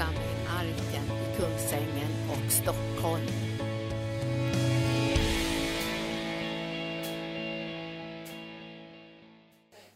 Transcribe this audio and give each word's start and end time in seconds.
församling 0.00 0.46
Arken 0.48 1.04
i 1.04 1.36
Kungsängen 1.36 2.10
och 2.30 2.52
Stockholm. 2.52 3.26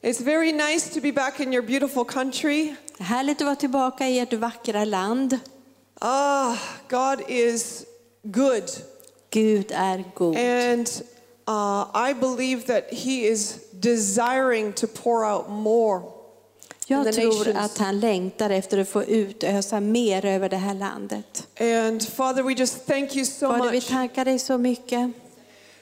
It's 0.03 0.21
very 0.21 0.53
nice 0.53 0.95
to 0.95 1.01
be 1.01 1.13
back 1.13 1.41
in 1.41 1.53
your 1.53 1.63
beautiful 1.63 2.05
country. 2.05 2.75
Härligt 2.99 3.41
att 3.41 3.45
vara 3.45 3.57
tillbaka 3.57 4.09
i 4.09 4.19
ert 4.19 4.33
vackra 4.33 4.85
land. 4.85 5.39
Ah, 6.01 6.57
God 6.89 7.23
is 7.29 7.85
good. 8.23 8.71
Gud 9.31 9.73
är 9.75 10.05
god. 10.15 10.37
And 10.37 10.89
uh, 11.49 12.11
I 12.11 12.15
believe 12.15 12.63
that 12.67 12.85
He 12.91 13.27
is 13.27 13.59
desiring 13.73 14.73
to 14.73 14.87
pour 14.87 15.25
out 15.25 15.49
more. 15.49 16.14
Jag 16.87 17.13
tror 17.13 17.57
att 17.57 17.79
han 17.79 18.01
längtar 18.01 18.51
efter 18.51 18.79
att 18.79 18.89
få 18.89 19.05
utösa 19.05 19.81
mer 19.81 20.25
över 20.25 20.49
det 20.49 20.57
här 20.57 20.75
landet. 20.75 21.49
And 21.61 22.09
Father, 22.09 22.43
we 22.43 22.53
just 22.53 22.87
thank 22.87 23.17
you 23.17 23.25
so 23.25 23.49
Fader, 23.49 23.71
vi 23.71 23.81
tackar 23.81 24.25
dig 24.25 24.39
så 24.39 24.59
mycket 24.59 25.11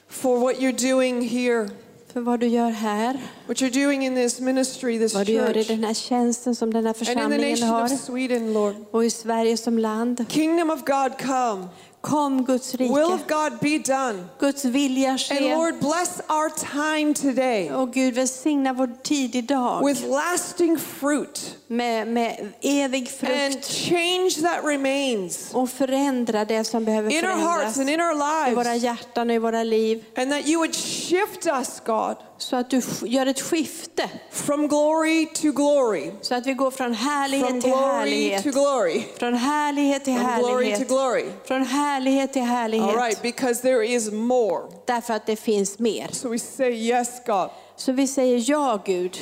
for 0.09 0.39
what 0.39 0.57
you're 0.57 0.91
doing 0.93 1.29
here, 1.29 1.71
för 2.13 2.21
vad 2.21 2.41
du 2.41 2.47
gör 2.47 2.71
här, 2.71 3.19
what 3.47 3.57
you're 3.57 3.85
doing 3.85 4.05
in 4.07 4.15
this 4.15 4.41
ministry, 4.41 4.99
this 4.99 5.15
vad 5.15 5.27
du 5.27 5.33
gör 5.33 5.57
i 5.57 5.65
den 5.65 5.85
här 5.85 5.95
tjänsten 5.95 6.55
som 6.55 6.73
den 6.73 6.87
här 6.87 6.91
and 6.91 7.01
in 7.01 7.05
the 7.07 7.15
församlingen 7.15 7.51
nation 7.51 7.69
har 7.69 7.85
of 7.85 8.01
Sweden, 8.01 8.53
Lord. 8.53 8.75
och 8.91 9.05
i 9.05 9.11
Sverige 9.11 9.57
som 9.57 9.79
land. 9.79 10.25
Kingdom 10.29 10.71
of 10.71 10.85
God 10.85 11.19
come. 11.19 11.69
Kom 12.03 12.45
Guds 12.45 12.75
Will 12.75 12.89
rike, 12.89 13.15
of 13.15 13.27
God 13.29 13.61
be 13.61 13.79
done. 13.79 14.29
Guds 14.39 14.65
vilja 14.65 15.11
And 15.11 15.21
ske. 15.21 15.55
Lord, 15.55 15.79
bless 15.81 16.21
our 16.29 16.51
time 16.51 17.15
today 17.15 17.71
Och 17.71 17.93
Gud 17.93 18.15
välsigna 18.15 18.73
vår 18.73 18.91
tid 19.03 19.35
idag 19.35 19.87
with 19.87 20.07
lasting 20.09 20.79
fruit 20.79 21.57
med, 21.67 22.07
med 22.09 22.53
evig 22.63 23.01
and 23.03 23.09
frukt 23.09 23.65
change 23.73 24.31
that 24.43 24.65
remains 24.65 25.51
och 25.55 25.71
förändra 25.71 26.45
det 26.45 26.65
som 26.65 26.85
behöver 26.85 27.11
in 27.11 27.25
our 27.25 27.31
hearts 27.31 27.75
förändras 27.75 27.79
and 27.79 27.91
in 27.91 28.01
our 28.01 28.51
i 28.51 28.55
våra 28.55 28.65
lives. 28.73 28.83
hjärtan 28.83 29.31
och 29.31 29.37
i 29.37 29.39
våra 29.39 29.63
liv. 29.63 30.05
And 30.17 30.31
that 30.31 30.47
you 30.49 30.59
would 30.59 30.75
shift 30.75 31.47
us, 31.47 31.81
God, 31.87 32.17
Så 32.43 32.57
att 32.57 32.71
du 32.71 32.81
gör 33.07 33.27
ett 33.27 33.41
skifte. 33.41 34.11
from 34.31 34.69
glory 34.69 35.27
to 35.35 35.53
glory, 35.53 36.11
Så 36.21 36.35
att 36.35 36.47
vi 36.47 36.55
går 36.55 36.71
från 36.71 36.95
härlighet 36.95 37.49
from 37.49 37.61
till 37.61 37.71
glory 37.71 37.83
härlighet. 37.85 38.43
to 38.43 38.51
glory, 38.51 39.03
Från 39.19 39.35
härlighet 39.35 40.05
till 40.05 40.15
from 40.17 40.25
glory 40.39 40.51
to 40.51 40.55
härlighet. 40.71 40.89
glory. 40.89 41.25
Från 41.45 41.63
härlighet 41.67 42.33
till 42.33 42.43
All 42.43 42.49
härlighet. 42.49 42.97
right, 42.97 43.23
because 43.23 43.63
there 43.63 43.87
is 43.87 44.11
more. 44.13 44.63
Därför 44.87 45.15
att 45.15 45.27
det 45.27 45.37
finns 45.37 45.79
mer. 45.79 46.09
So 46.13 46.29
we 46.29 46.39
say, 46.39 46.71
Yes, 46.73 47.09
God. 47.27 47.51
Så 47.77 47.93
vi 47.93 48.07
säger 48.07 48.51
ja 48.51 48.83
Gud. 48.85 49.17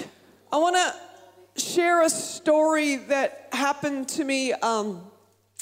I 0.53 0.57
want 0.61 0.77
to 0.77 1.61
share 1.75 2.07
a 2.07 2.11
story 2.11 2.99
that 3.09 3.31
happened 3.61 4.09
to 4.09 4.25
me 4.25 4.53
um, 4.55 4.99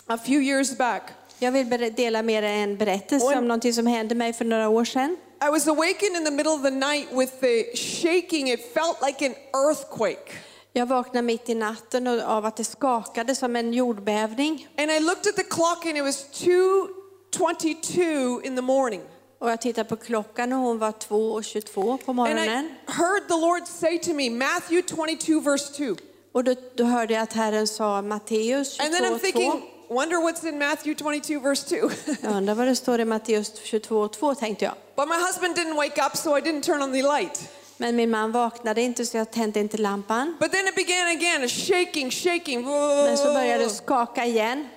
a 0.07 0.19
few 0.19 0.43
years 0.45 0.79
back. 0.79 1.03
Jag 1.39 1.53
vill 1.53 1.95
dela 1.97 2.23
med 2.23 2.45
er 2.45 2.49
en 2.49 2.77
berättelse 2.77 3.39
om 3.39 3.49
någonting 3.49 3.73
som 3.73 3.87
hände 3.87 4.15
mig 4.15 4.33
för 4.33 4.45
några 4.45 4.69
år 4.69 4.85
sedan. 4.85 5.17
I 5.41 5.51
was 5.51 5.69
awakened 5.69 6.17
in 6.17 6.25
the 6.25 6.31
middle 6.31 6.55
of 6.55 6.63
the 6.63 6.71
night 6.71 7.13
with 7.13 7.41
the 7.41 7.77
shaking. 7.77 8.49
It 8.49 8.61
felt 8.75 9.03
like 9.03 9.27
an 9.27 9.35
earthquake. 9.55 10.33
Jag 10.73 10.87
vaknade 10.87 11.23
mitt 11.23 11.49
i 11.49 11.55
natten 11.55 12.07
av 12.07 12.47
att 12.47 12.57
det 12.57 12.65
skakade 12.65 13.35
som 13.35 13.57
en 13.57 13.73
jordbävning. 13.73 14.69
And 14.79 14.91
I 14.91 15.01
looked 15.01 15.27
at 15.27 15.37
the 15.37 15.45
clock 15.45 15.87
and 15.87 15.97
it 15.97 16.05
was 16.05 16.27
2:22 16.33 18.43
in 18.43 18.57
the 18.57 18.63
morning. 18.63 19.01
Och 19.39 19.51
jag 19.51 19.61
tittade 19.61 19.89
på 19.89 19.97
klockan 19.97 20.53
och 20.53 20.59
hon 20.59 20.79
var 20.79 20.93
2.22 20.93 21.73
på 21.73 21.99
And 22.11 22.17
morgonen. 22.17 22.65
I 22.65 22.69
heard 22.93 23.29
the 23.29 23.37
Lord 23.37 23.67
say 23.67 23.99
to 23.99 24.15
me, 24.15 24.31
Matthew 24.31 24.89
22 24.89 25.41
verse 25.41 25.73
2. 25.73 25.97
Och 26.33 26.45
då, 26.45 26.55
då 26.75 26.85
hörde 26.85 27.15
jag 27.15 27.23
att 27.23 27.33
Herren 27.33 27.67
sa 27.67 28.03
Matteus 28.03 28.81
And 28.81 28.93
then 28.93 29.05
I'm 29.05 29.19
22.2. 29.19 29.61
wonder 29.89 30.17
what's 30.19 30.45
in 30.49 30.59
Matthew 30.59 30.95
22 30.95 31.41
verse 31.41 31.81
2. 31.81 31.91
Jag 32.23 32.33
undrar 32.37 32.55
vad 32.55 32.67
det 32.67 32.77
står 32.77 33.01
i 33.01 33.05
Matteus 33.05 33.53
22.2 33.65 34.35
tänkte 34.35 34.65
jag. 34.65 34.75
but 34.97 35.09
my 35.09 35.15
husband 35.27 35.57
didn't 35.57 35.77
wake 35.77 36.07
up 36.07 36.17
so 36.17 36.39
I 36.39 36.41
didn't 36.41 36.63
turn 36.63 36.83
on 36.83 36.93
the 36.93 37.03
light. 37.03 37.49
Men 37.77 37.97
min 37.97 38.11
man 38.11 38.33
vaknade 38.33 38.83
inte 38.83 39.07
så 39.07 39.17
jag 39.17 39.31
tände 39.31 39.61
inte 39.61 39.77
lampan. 39.77 40.37
But 40.41 40.53
then 40.53 40.67
it 40.69 40.75
began 40.77 41.09
again, 41.09 41.49
shaking, 41.49 42.11
shaking. 42.11 42.65
Men 43.05 43.17
så 43.17 43.25
började 43.25 43.65
det 43.65 43.71
skaka 43.71 44.25
igen. 44.27 44.69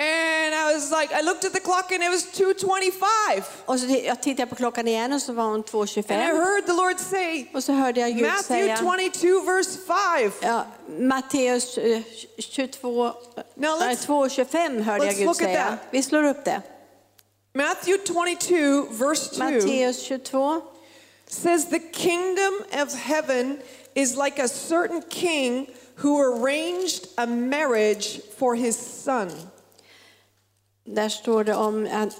And 0.00 0.54
I 0.54 0.74
was 0.74 0.92
like, 0.92 1.12
I 1.12 1.22
looked 1.22 1.44
at 1.44 1.52
the 1.52 1.60
clock 1.60 1.90
and 1.92 2.02
it 2.04 2.10
was 2.10 2.24
2:25. 2.24 3.42
Och 3.66 3.80
så 3.80 3.86
jag 4.04 4.22
tittade 4.22 4.46
på 4.46 4.54
klockan 4.54 4.88
igen 4.88 5.12
och 5.12 5.22
så 5.22 5.32
var 5.32 5.44
hon 5.44 5.54
And 5.54 6.10
I 6.10 6.36
heard 6.36 6.66
the 6.66 6.72
Lord 6.72 6.98
say, 6.98 7.46
Och 7.54 7.64
så 7.64 7.72
hörde 7.72 8.00
jag 8.00 8.12
Gud 8.14 8.22
Matthew 8.22 8.42
säga, 8.42 8.76
22 8.76 9.40
verse 9.40 9.78
5. 9.86 10.32
ja, 10.40 10.66
Matteus 10.98 11.78
eh, 11.78 12.02
22, 12.38 13.12
Now 13.54 13.78
nej, 13.78 13.94
let's 13.94 14.06
2.25 14.06 14.82
hörde 14.82 15.04
jag 15.04 15.14
let's 15.14 15.18
Gud 15.18 15.26
look 15.26 15.42
at 15.42 15.48
säga. 15.48 15.68
that. 15.68 15.78
Vi 15.90 16.02
slår 16.02 16.22
upp 16.24 16.44
det. 16.44 16.62
Matthew 17.54 17.98
22 18.06 18.82
verse 18.90 19.30
2 19.36 19.44
Matteus 19.44 20.02
22. 20.02 20.62
says 21.26 21.66
the 21.70 21.80
kingdom 21.92 22.54
of 22.82 22.94
heaven 22.94 23.58
is 23.94 24.16
like 24.16 24.42
a 24.42 24.48
certain 24.48 25.02
king 25.08 25.66
who 25.96 26.20
arranged 26.22 27.06
a 27.16 27.26
marriage 27.26 28.20
for 28.38 28.54
his 28.54 28.76
son. 29.04 29.30
Där 30.94 31.08
står 31.08 31.44
det 31.44 31.54
om 31.54 31.86
en, 31.86 32.10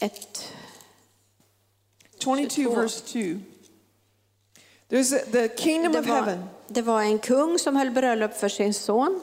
ett 0.00 0.52
22 2.18 2.48
22. 2.50 2.74
verse 2.74 3.00
2. 3.00 3.20
There's 4.88 5.12
a, 5.12 5.18
the 5.32 5.48
kingdom 5.48 5.96
of 5.96 6.06
heaven. 6.06 6.44
det 6.68 6.82
var 6.82 7.02
en 7.02 7.18
kung 7.18 7.58
som 7.58 7.76
höll 7.76 7.90
bröllop 7.90 8.34
för 8.34 8.48
sin 8.48 8.74
son. 8.74 9.20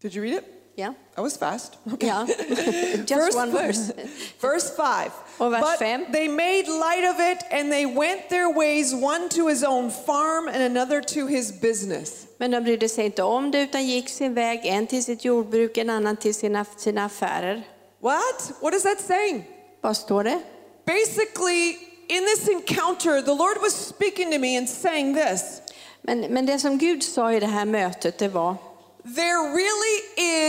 Did 0.00 0.14
you 0.14 0.24
read 0.24 0.38
it? 0.38 0.44
Yeah. 0.76 0.94
I 1.16 1.20
was 1.20 1.36
fast. 1.36 1.78
Yeah. 2.00 2.26
Just 3.06 3.36
one 3.36 3.52
verse. 3.52 3.92
Verse 4.40 4.70
5. 4.76 5.10
Och 5.38 5.52
vers 5.52 5.78
But 5.78 6.12
they 6.12 6.28
made 6.28 6.66
light 6.68 7.04
of 7.04 7.20
it 7.20 7.38
and 7.50 7.70
they 7.70 7.86
went 7.86 8.28
their 8.28 8.50
ways, 8.50 8.94
one 8.94 9.28
to 9.28 9.48
his 9.48 9.62
own 9.62 9.90
farm 9.90 10.48
and 10.48 10.62
another 10.62 11.02
to 11.02 11.26
his 11.26 11.52
business. 11.52 12.26
Men 12.42 12.50
de 12.50 12.60
brydde 12.60 12.88
sig 12.88 13.04
inte 13.04 13.22
om 13.22 13.50
det 13.50 13.62
utan 13.62 13.86
gick 13.86 14.08
sin 14.08 14.34
väg, 14.34 14.60
en 14.66 14.86
till 14.86 15.04
sitt 15.04 15.24
jordbruk, 15.24 15.76
en 15.76 15.90
annan 15.90 16.16
till 16.16 16.34
sina, 16.34 16.64
sina 16.76 17.04
affärer. 17.04 17.62
What? 18.00 18.52
What 18.60 18.74
is 18.74 18.82
that 18.82 19.00
saying? 19.00 19.44
Vad 19.80 19.96
står 19.96 20.24
det? 20.24 20.40
Basically, 20.84 21.68
in 22.08 22.24
this 22.26 22.48
encounter, 22.48 23.22
the 23.22 23.34
Lord 23.34 23.56
was 23.62 23.86
speaking 23.86 24.32
to 24.32 24.38
me 24.38 24.58
and 24.58 24.68
saying 24.68 25.14
this 25.14 25.62
Men, 26.00 26.20
men 26.20 26.46
det 26.46 26.58
som 26.58 26.78
Gud 26.78 27.02
sa 27.02 27.32
i 27.32 27.40
det 27.40 27.46
här 27.46 27.64
mötet, 27.64 28.18
det 28.18 28.28
var 28.28 28.56
There 29.04 29.54
really 29.54 30.00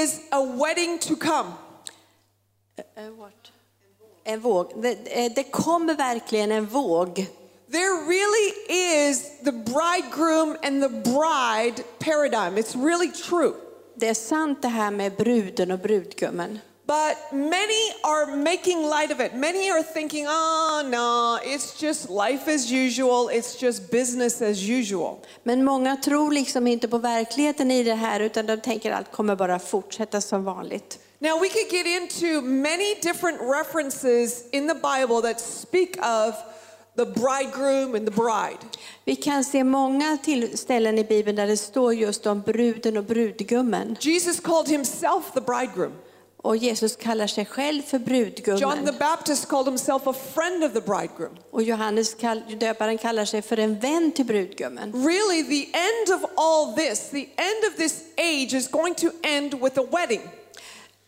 is 0.02 0.20
a 0.30 0.46
wedding 0.46 0.98
to 0.98 1.16
come. 1.16 1.52
en 4.24 4.40
våg. 4.42 4.72
Det, 4.76 5.26
eh, 5.26 5.32
det 5.36 5.44
kommer 5.44 5.94
verkligen 5.94 6.52
en 6.52 6.66
våg. 6.66 7.28
There 7.74 8.06
really 8.08 8.54
is 8.70 9.40
the 9.42 9.52
bridegroom 9.52 10.58
and 10.62 10.84
the 10.84 10.90
bride 10.90 11.84
paradigm. 12.00 12.58
It's 12.58 12.76
really 12.76 13.12
true. 13.12 13.56
Det 13.96 14.08
är 14.08 14.14
sant 14.14 14.62
det 14.62 14.68
här 14.68 14.92
med 14.92 15.16
bruden 15.16 15.72
och 15.72 15.80
brudgummen. 15.80 16.60
But 16.86 17.32
many 17.32 17.94
are 18.04 18.36
making 18.36 18.84
light 18.90 19.12
of 19.12 19.20
it. 19.20 19.34
Many 19.34 19.72
are 19.72 19.84
thinking, 19.84 20.28
oh, 20.28 20.84
no, 20.86 21.40
it's 21.44 21.84
just 21.84 22.10
life 22.10 22.48
as 22.48 22.72
usual. 22.72 23.30
It's 23.30 23.64
just 23.64 23.92
business 23.92 24.42
as 24.42 24.70
usual. 24.70 25.18
Men 25.44 25.64
många 25.64 25.96
tror 25.96 26.32
liksom 26.32 26.68
inte 26.68 26.88
på 26.88 26.98
verkligheten 26.98 27.72
i 27.72 27.84
det 27.84 27.96
här 27.96 28.20
utan 28.20 28.46
de 28.46 28.58
tänker 28.58 28.92
allt 28.92 29.12
kommer 29.12 29.36
bara 29.36 29.60
fortsätta 29.60 30.22
som 30.22 30.44
vanligt. 30.44 31.00
Now, 31.20 31.40
we 31.40 31.50
could 31.50 31.72
get 31.72 31.88
into 31.88 32.42
many 32.42 32.96
different 33.02 33.40
references 33.42 34.44
in 34.52 34.68
the 34.68 34.76
Bible 34.76 35.22
that 35.22 35.40
speak 35.40 35.98
of 35.98 36.36
the 36.98 37.06
bridegroom 37.06 37.96
and 37.96 38.06
the 38.06 38.12
bride. 38.12 38.60
Vi 39.06 39.16
kan 39.16 39.44
se 39.44 39.64
många 39.64 40.18
till 40.24 40.58
ställen 40.58 40.98
i 40.98 41.04
Bibeln 41.04 41.36
där 41.36 41.48
det 41.48 41.58
står 41.58 41.94
just 41.94 42.26
om 42.26 42.42
bruden 42.42 42.98
och 42.98 43.04
brudgummen. 43.04 43.96
Jesus 44.00 44.40
called 44.40 44.68
himself 44.70 45.32
the 45.34 45.42
bridegroom. 45.42 45.94
Och 46.38 46.58
Jesus 46.58 46.96
kallar 46.96 47.28
sig 47.28 47.46
själv 47.46 47.82
för 47.82 47.98
John 47.98 48.06
brudgummen. 48.06 48.86
the 48.86 48.92
Baptist 48.92 49.48
called 49.48 49.68
himself 49.68 50.08
a 50.08 50.14
friend 50.34 50.64
of 50.64 50.74
the 50.74 50.82
bridegroom. 50.82 51.38
Och 51.52 51.64
Johannes 51.64 52.16
döparen 52.60 52.98
kallar 52.98 53.26
sig 53.26 53.42
för 53.42 53.60
en 53.60 53.80
vän 53.80 54.12
till 54.12 54.26
brudgummen. 54.26 54.92
Really, 54.94 55.44
the 55.44 55.78
end 55.78 56.24
of 56.24 56.30
all 56.36 56.76
this, 56.76 57.10
the 57.10 57.28
end 57.36 57.72
of 57.72 57.76
this 57.78 58.04
age 58.18 58.54
is 58.54 58.68
going 58.72 58.96
to 58.96 59.08
end 59.22 59.54
with 59.54 59.80
a 59.80 59.84
wedding. 59.92 60.22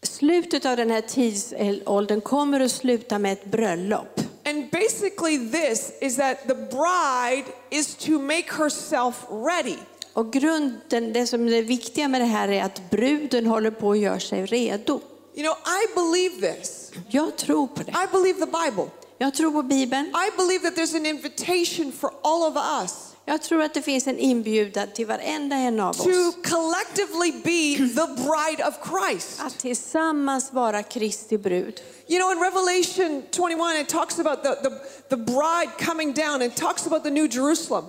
Slutet 0.03 0.65
av 0.65 0.77
den 0.77 0.91
här 0.91 1.01
tidsåldern 1.01 2.21
kommer 2.21 2.59
att 2.59 2.71
sluta 2.71 3.19
med 3.19 3.33
ett 3.33 3.45
bröllop. 3.45 4.21
And 4.45 4.71
basically, 4.71 5.37
this 5.37 5.91
is 6.01 6.17
that 6.17 6.47
the 6.47 6.55
bride 6.55 7.45
is 7.69 7.95
to 7.95 8.19
make 8.19 8.51
herself 8.51 9.25
ready. 9.29 9.77
Och 10.13 10.33
grunden, 10.33 11.13
det 11.13 11.27
som 11.27 11.47
är 11.47 11.61
viktiga 11.61 12.07
med 12.07 12.21
det 12.21 12.25
här 12.25 12.47
är 12.47 12.63
att 12.63 12.89
bruden 12.89 13.45
håller 13.45 13.71
på 13.71 13.91
att 13.91 13.99
göra 13.99 14.19
sig 14.19 14.45
redo. 14.45 15.01
You 15.35 15.43
know, 15.43 15.55
I 15.55 15.93
believe 15.95 16.53
this. 16.53 16.91
Jag 17.09 17.37
tror 17.37 17.67
på 17.67 17.83
det. 17.83 17.91
I 17.91 18.07
believe 18.11 18.39
the 18.39 18.51
Bible. 18.65 18.91
Jag 19.17 19.33
tror 19.33 19.51
på 19.51 19.63
Bibeln. 19.63 20.05
I 20.05 20.37
believe 20.37 20.69
that 20.69 20.77
there's 20.77 20.95
an 20.97 21.05
invitation 21.05 21.91
for 21.91 22.11
all 22.23 22.43
of 22.43 22.81
us 22.81 23.14
Jag 23.27 23.41
tror 23.41 23.61
att 23.61 23.73
det 23.73 23.81
finns 23.81 24.07
en 24.07 24.19
inbjudan 24.19 24.87
till 24.93 25.05
varenda 25.05 25.55
en 25.55 25.79
av 25.79 25.93
to 25.93 26.09
oss. 26.09 26.35
collectively 26.43 27.31
be 27.31 27.77
the 27.77 28.07
bride 28.23 28.67
of 28.67 28.75
Christ. 28.89 29.41
Att 29.41 29.59
tillsammans 29.59 30.53
vara 30.53 30.83
Kristi 30.83 31.37
brud. 31.37 31.81
You 32.07 32.19
know, 32.19 32.31
in 32.31 32.39
Revelation 32.43 33.23
21, 33.31 33.81
it 33.81 33.89
talks 33.89 34.19
about 34.19 34.43
the, 34.43 34.69
the, 34.69 34.75
the 35.09 35.17
bride 35.17 35.71
coming 35.79 36.13
down 36.13 36.41
and 36.41 36.55
talks 36.55 36.87
about 36.87 37.03
the 37.03 37.11
new 37.11 37.27
Jerusalem. 37.27 37.85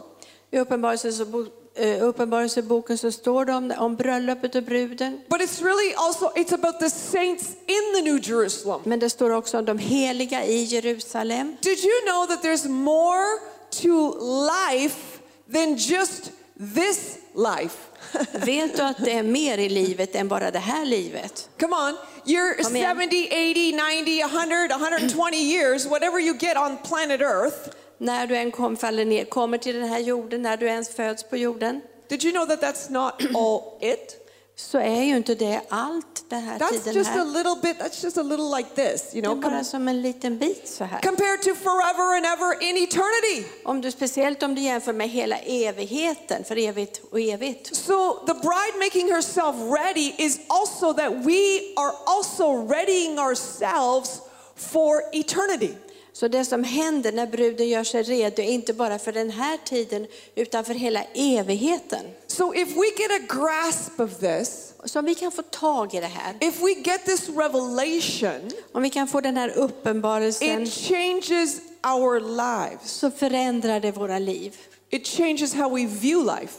I 0.50 0.56
eh, 0.56 2.02
Uppenbarelseboken 2.02 2.98
så 2.98 3.12
står 3.12 3.44
det 3.44 3.52
om, 3.52 3.72
om 3.78 3.96
bröllopet 3.96 4.54
och 4.54 4.62
bruden. 4.62 5.20
But 5.28 5.40
it's 5.40 5.62
really 5.62 5.94
also, 5.96 6.30
it's 6.36 6.54
about 6.54 6.80
the 6.80 6.90
saints 6.90 7.48
in 7.66 7.94
the 7.96 8.02
new 8.02 8.18
Jerusalem. 8.28 8.80
Men 8.84 8.98
det 8.98 9.10
står 9.10 9.30
också 9.30 9.58
om 9.58 9.64
de 9.64 9.78
heliga 9.78 10.44
i 10.44 10.64
Jerusalem. 10.64 11.56
Did 11.60 11.78
you 11.78 12.06
know 12.06 12.26
that 12.26 12.44
there's 12.44 12.68
more 12.68 13.24
to 13.70 14.14
life 14.46 15.15
than 15.52 15.76
just 15.76 16.32
this 16.76 17.18
life? 17.34 17.76
Vet 18.46 18.76
du 18.76 18.82
att 18.82 19.04
det 19.04 19.12
är 19.12 19.22
mer 19.22 19.58
i 19.58 19.68
livet 19.68 20.14
än 20.14 20.28
bara 20.28 20.50
det 20.50 20.58
här 20.58 20.84
livet? 20.84 21.48
Come 21.60 21.76
on, 21.76 21.96
you're 22.24 22.56
70, 22.56 23.26
80, 23.26 23.72
90, 23.72 24.20
100, 24.20 24.74
120 24.74 25.36
years, 25.36 25.86
whatever 25.86 26.18
you 26.20 26.36
get 26.38 26.56
on 26.56 26.76
planet 26.76 27.20
Earth. 27.20 27.56
När 27.98 28.26
du 28.26 28.36
än 28.36 28.50
kom, 28.50 28.76
faller 28.76 29.04
ner, 29.04 29.24
kommer 29.24 29.58
till 29.58 29.76
den 29.76 29.88
här 29.88 29.98
jorden, 29.98 30.42
när 30.42 30.56
du 30.56 30.66
ens 30.66 30.88
föds 30.88 31.22
på 31.22 31.36
jorden, 31.36 31.80
Did 32.08 32.24
you 32.24 32.32
know 32.32 32.46
that 32.46 32.60
that's 32.60 32.88
not 32.88 33.20
all 33.34 33.78
it? 33.80 34.25
Så 34.58 34.78
är 34.78 35.02
ju 35.02 35.16
inte 35.16 35.34
det 35.34 35.60
allt 35.68 36.24
den 36.28 36.42
här 36.42 36.58
That's 36.58 36.70
tiden 36.70 36.94
just 36.94 37.10
a 37.10 37.24
little 37.24 37.56
bit, 37.62 37.78
that's 37.78 38.04
just 38.04 38.18
a 38.18 38.22
little 38.22 38.56
like 38.56 38.68
this, 38.74 39.14
you 39.14 39.22
Det 39.22 39.28
är 39.28 39.34
know, 39.34 39.40
bara 39.40 39.64
som 39.64 39.88
en 39.88 40.02
liten 40.02 40.38
bit 40.38 40.68
så 40.68 40.84
här. 40.84 41.00
compared 41.02 41.42
to 41.42 41.54
forever 41.54 42.16
and 42.16 42.26
ever 42.26 42.62
in 42.62 42.76
eternity. 42.76 43.44
Om 43.64 43.80
du, 43.80 43.90
speciellt 43.90 44.42
om 44.42 44.54
du 44.54 44.60
jämför 44.60 44.92
med 44.92 45.08
hela 45.08 45.38
evigheten, 45.38 46.44
för 46.44 46.58
evigt 46.58 47.00
och 47.10 47.20
evigt. 47.20 47.76
So 47.76 48.12
the 48.26 48.34
bride 48.34 48.78
making 48.78 49.12
herself 49.12 49.54
ready 49.56 50.14
is 50.18 50.38
also 50.48 50.92
that 50.94 51.12
we 51.12 51.60
are 51.76 51.92
also 52.06 52.66
readying 52.68 53.18
ourselves 53.18 54.20
for 54.56 55.02
eternity. 55.12 55.74
Så 56.16 56.28
det 56.28 56.44
som 56.44 56.64
händer 56.64 57.12
när 57.12 57.26
bruden 57.26 57.68
gör 57.68 57.84
sig 57.84 58.02
redo 58.02 58.42
är 58.42 58.46
inte 58.46 58.72
bara 58.72 58.98
för 58.98 59.12
den 59.12 59.30
här 59.30 59.58
tiden, 59.64 60.06
utan 60.34 60.64
för 60.64 60.74
hela 60.74 61.04
evigheten. 61.14 62.00
So 62.26 62.54
if 62.54 62.68
we 62.68 62.86
get 63.02 63.10
a 63.10 63.34
grasp 63.34 64.00
of 64.00 64.18
this, 64.18 64.72
Så 64.84 64.98
om 64.98 65.04
vi 65.04 65.14
kan 65.14 65.32
få 65.32 65.42
tag 65.42 65.94
i 65.94 66.00
det 66.00 66.06
här, 66.06 66.34
if 66.40 66.60
we 66.62 66.70
get 66.72 67.04
this 67.04 67.28
revelation, 67.28 68.50
om 68.72 68.82
vi 68.82 68.90
kan 68.90 69.08
få 69.08 69.20
den 69.20 69.36
här 69.36 69.48
uppenbarelsen, 69.58 70.62
it 70.62 70.72
changes 70.72 71.60
our 71.82 72.20
lives. 72.20 72.90
så 72.90 73.10
förändrar 73.10 73.80
det 73.80 73.92
våra 73.92 74.18
liv. 74.18 74.56
It 74.90 75.06
changes 75.06 75.54
how 75.54 75.68
we 75.74 75.86
view 75.86 76.40
life. 76.40 76.54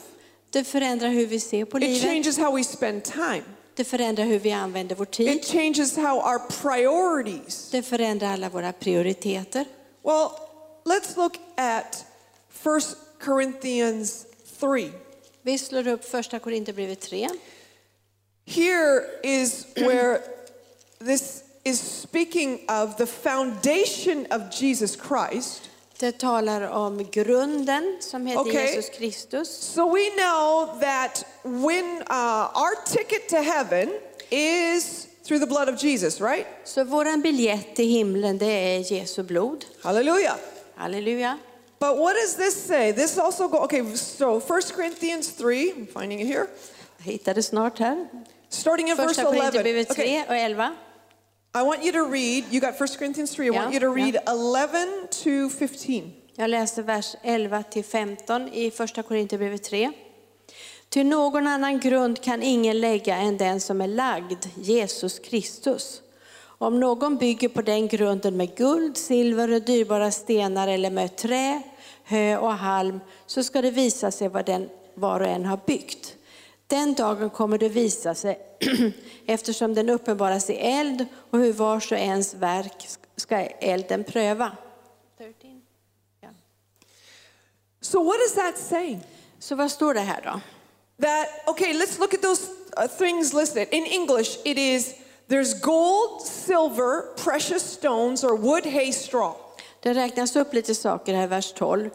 Det 0.49 0.63
förändrar 0.63 1.09
hur 1.09 1.27
vi 1.27 1.39
ser 1.39 1.65
på 1.65 1.77
It 1.77 1.83
livet. 1.83 2.01
changes 2.01 2.37
how 2.37 2.55
we 2.55 2.63
spend 2.63 3.03
time. 3.03 3.43
Det 3.77 3.83
förändrar 3.83 4.25
hur 4.25 4.39
vi 4.39 4.51
använder 4.51 4.95
vår 4.95 5.05
It 5.05 5.11
tid. 5.11 5.45
changes 5.45 5.97
how 5.97 6.17
our 6.17 6.39
priorities. 6.61 7.69
Det 7.71 7.81
förändrar 7.81 8.33
alla 8.33 8.49
våra 8.49 8.73
prioriteter. 8.73 9.65
Well, 10.03 10.29
let's 10.85 11.15
look 11.17 11.39
at 11.55 12.05
1 12.65 12.97
Corinthians 13.23 14.25
3. 14.59 14.89
Vi 15.41 15.57
slår 15.57 15.87
upp 15.87 16.05
första 16.05 16.39
Korinthierbrevet 16.39 16.99
3. 17.01 17.29
Here 18.45 19.01
is 19.23 19.65
where 19.75 20.19
this 21.05 21.43
is 21.63 22.01
speaking 22.01 22.59
of 22.69 22.97
the 22.97 23.05
foundation 23.05 24.25
of 24.31 24.61
Jesus 24.61 24.97
Christ. 25.07 25.61
Det 25.99 26.19
talar 26.19 26.61
om 26.61 27.07
grunden 27.11 27.97
som 28.01 28.27
heter 28.27 28.41
Okej. 28.41 28.75
Jesus 28.75 28.89
Kristus. 28.89 29.49
So 29.49 29.93
we 29.93 30.09
know 30.17 30.79
that 30.81 31.25
when 31.47 32.01
uh, 32.09 32.49
our 32.55 32.75
ticket 32.85 33.29
to 33.29 33.41
heaven 33.41 33.89
is 34.31 35.07
through 35.23 35.39
the 35.39 35.47
blood 35.47 35.69
of 35.69 35.83
Jesus, 35.83 36.21
right? 36.21 36.47
Så 36.63 36.83
våran 36.83 37.21
biljett 37.21 37.75
till 37.75 37.89
himlen 37.89 38.37
det 38.37 38.45
är 38.45 38.91
Jesu 38.91 39.23
blod. 39.23 39.65
Hallelujah. 39.83 40.35
Halleluja. 40.75 41.37
But 41.79 41.97
what 41.97 42.15
does 42.15 42.35
this 42.35 42.67
say? 42.67 42.91
This 42.91 43.17
also 43.17 43.47
go 43.47 43.57
okay, 43.57 43.95
so 43.95 44.39
1 44.39 44.75
Corinthians 44.75 45.33
3, 45.33 45.73
I'm 45.73 45.87
finding 45.87 46.21
it 46.21 46.27
here. 46.27 46.47
Jag 46.97 47.11
hittade 47.11 47.43
snart 47.43 47.79
här. 47.79 48.07
Starting 48.49 48.89
in 48.89 48.95
verse 48.95 49.07
Första 49.07 49.21
11. 49.21 49.37
Korinthierbrevet 49.37 49.91
Okay, 49.91 50.23
och 50.27 50.35
11. 50.35 50.75
I 51.55 51.63
want 51.63 51.83
you 51.83 51.91
to 51.91 52.11
read, 52.11 52.43
you 52.51 52.59
got 52.59 52.81
1 52.81 52.97
Corinthians 52.97 53.31
3, 53.31 53.45
I 53.45 53.49
want 53.49 53.73
you 53.73 53.79
to 53.79 53.93
read 53.93 54.13
yeah. 54.13 54.31
11 54.31 55.07
to 55.23 55.49
15. 55.49 56.11
Jag 56.35 56.49
läser 56.49 56.83
vers 56.83 57.15
11 57.23 57.63
till 57.63 57.83
15 57.83 58.47
i 58.47 58.71
första 58.71 59.03
Korinthierbrevet 59.03 59.63
3. 59.63 59.91
Till 60.89 61.05
någon 61.07 61.47
annan 61.47 61.79
grund 61.79 62.21
kan 62.21 62.43
ingen 62.43 62.79
lägga 62.79 63.17
än 63.17 63.37
den 63.37 63.59
som 63.59 63.81
är 63.81 63.87
lagd, 63.87 64.45
Jesus 64.55 65.19
Kristus. 65.19 66.01
Om 66.39 66.79
någon 66.79 67.17
bygger 67.17 67.49
på 67.49 67.61
den 67.61 67.87
grunden 67.87 68.37
med 68.37 68.55
guld, 68.55 68.97
silver 68.97 69.51
och 69.51 69.61
dyrbara 69.61 70.11
stenar 70.11 70.67
eller 70.67 70.89
med 70.89 71.15
trä, 71.15 71.61
hö 72.03 72.37
och 72.37 72.53
halm 72.53 72.99
så 73.25 73.43
ska 73.43 73.61
det 73.61 73.71
visa 73.71 74.11
sig 74.11 74.27
vad 74.27 74.45
den 74.45 74.69
var 74.93 75.19
och 75.19 75.27
en 75.27 75.45
har 75.45 75.59
byggt. 75.65 76.15
Den 76.67 76.93
dagen 76.93 77.29
kommer 77.29 77.57
det 77.57 77.69
visa 77.69 78.15
sig 78.15 78.39
eftersom 79.25 79.73
den 79.73 79.89
uppenbaras 79.89 80.49
i 80.49 80.53
eld 80.53 81.05
och 81.29 81.39
hur 81.39 81.53
vars 81.53 81.91
och 81.91 81.97
ens 81.97 82.33
verk 82.33 82.87
ska 83.15 83.37
elden 83.39 84.03
pröva. 84.03 84.57
13. 85.17 85.61
Ja. 86.21 86.29
So 87.81 88.03
what 88.03 88.17
is 88.27 88.33
that 88.33 88.57
saying? 88.57 88.99
Så 89.39 89.55
vad 89.55 89.71
står 89.71 89.93
det 89.93 89.99
här 89.99 90.21
då? 90.23 90.39
That, 90.99 91.27
okay, 91.47 91.73
let's 91.73 91.99
look 91.99 92.13
at 92.13 92.21
those 92.21 92.49
uh, 92.77 92.87
things 92.87 93.33
listed. 93.33 93.67
In 93.71 93.85
English, 93.85 94.37
it 94.45 94.57
is 94.57 94.95
there's 95.27 95.53
gold, 95.53 96.21
silver, 96.21 97.13
precious 97.17 97.63
stones, 97.63 98.23
or 98.23 98.35
wood, 98.35 98.65
hay, 98.65 98.91
straw. 98.91 99.35
Det 99.79 99.93
räknas 99.93 100.35
upp 100.35 100.53
lite 100.53 100.75
saker 100.75 101.13
här 101.13 101.23
i 101.23 101.27
vers 101.27 101.53
12. 101.53 101.89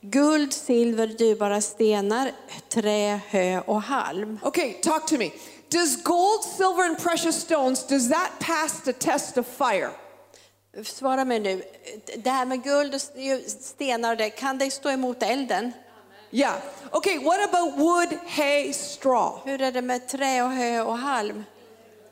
Guld, 0.00 0.52
silver, 0.52 1.06
dyrbara 1.06 1.60
stenar, 1.60 2.32
trä, 2.68 3.20
hö 3.28 3.60
och 3.60 3.82
halm. 3.82 4.38
Okay, 4.42 4.72
talk 4.72 5.06
to 5.06 5.18
me. 5.18 5.30
Does 5.68 6.02
gold, 6.02 6.44
silver, 6.44 6.84
and 6.84 6.98
precious 6.98 7.40
stones, 7.40 7.86
does 7.86 8.08
that 8.08 8.30
pass 8.40 8.80
the 8.80 8.92
test 8.92 9.38
of 9.38 9.46
fire? 9.46 9.90
Svara 10.82 11.24
mig 11.24 11.40
nu, 11.40 11.62
det 12.24 12.30
här 12.30 12.46
med 12.46 12.62
guld 12.62 12.94
och 12.94 13.00
stenar, 13.50 14.36
kan 14.36 14.58
det 14.58 14.70
stå 14.70 14.90
emot 14.90 15.22
elden? 15.22 15.72
Yeah. 16.30 16.60
Okay, 16.92 17.18
what 17.18 17.48
about 17.48 17.78
wood, 17.78 18.18
hay, 18.26 18.72
straw? 18.72 19.40
Hur 19.44 19.60
är 19.62 19.72
det 19.72 19.82
med 19.82 20.08
trä 20.08 20.42
och 20.42 20.50
hö 20.50 20.80
och 20.82 20.98
halm? 20.98 21.44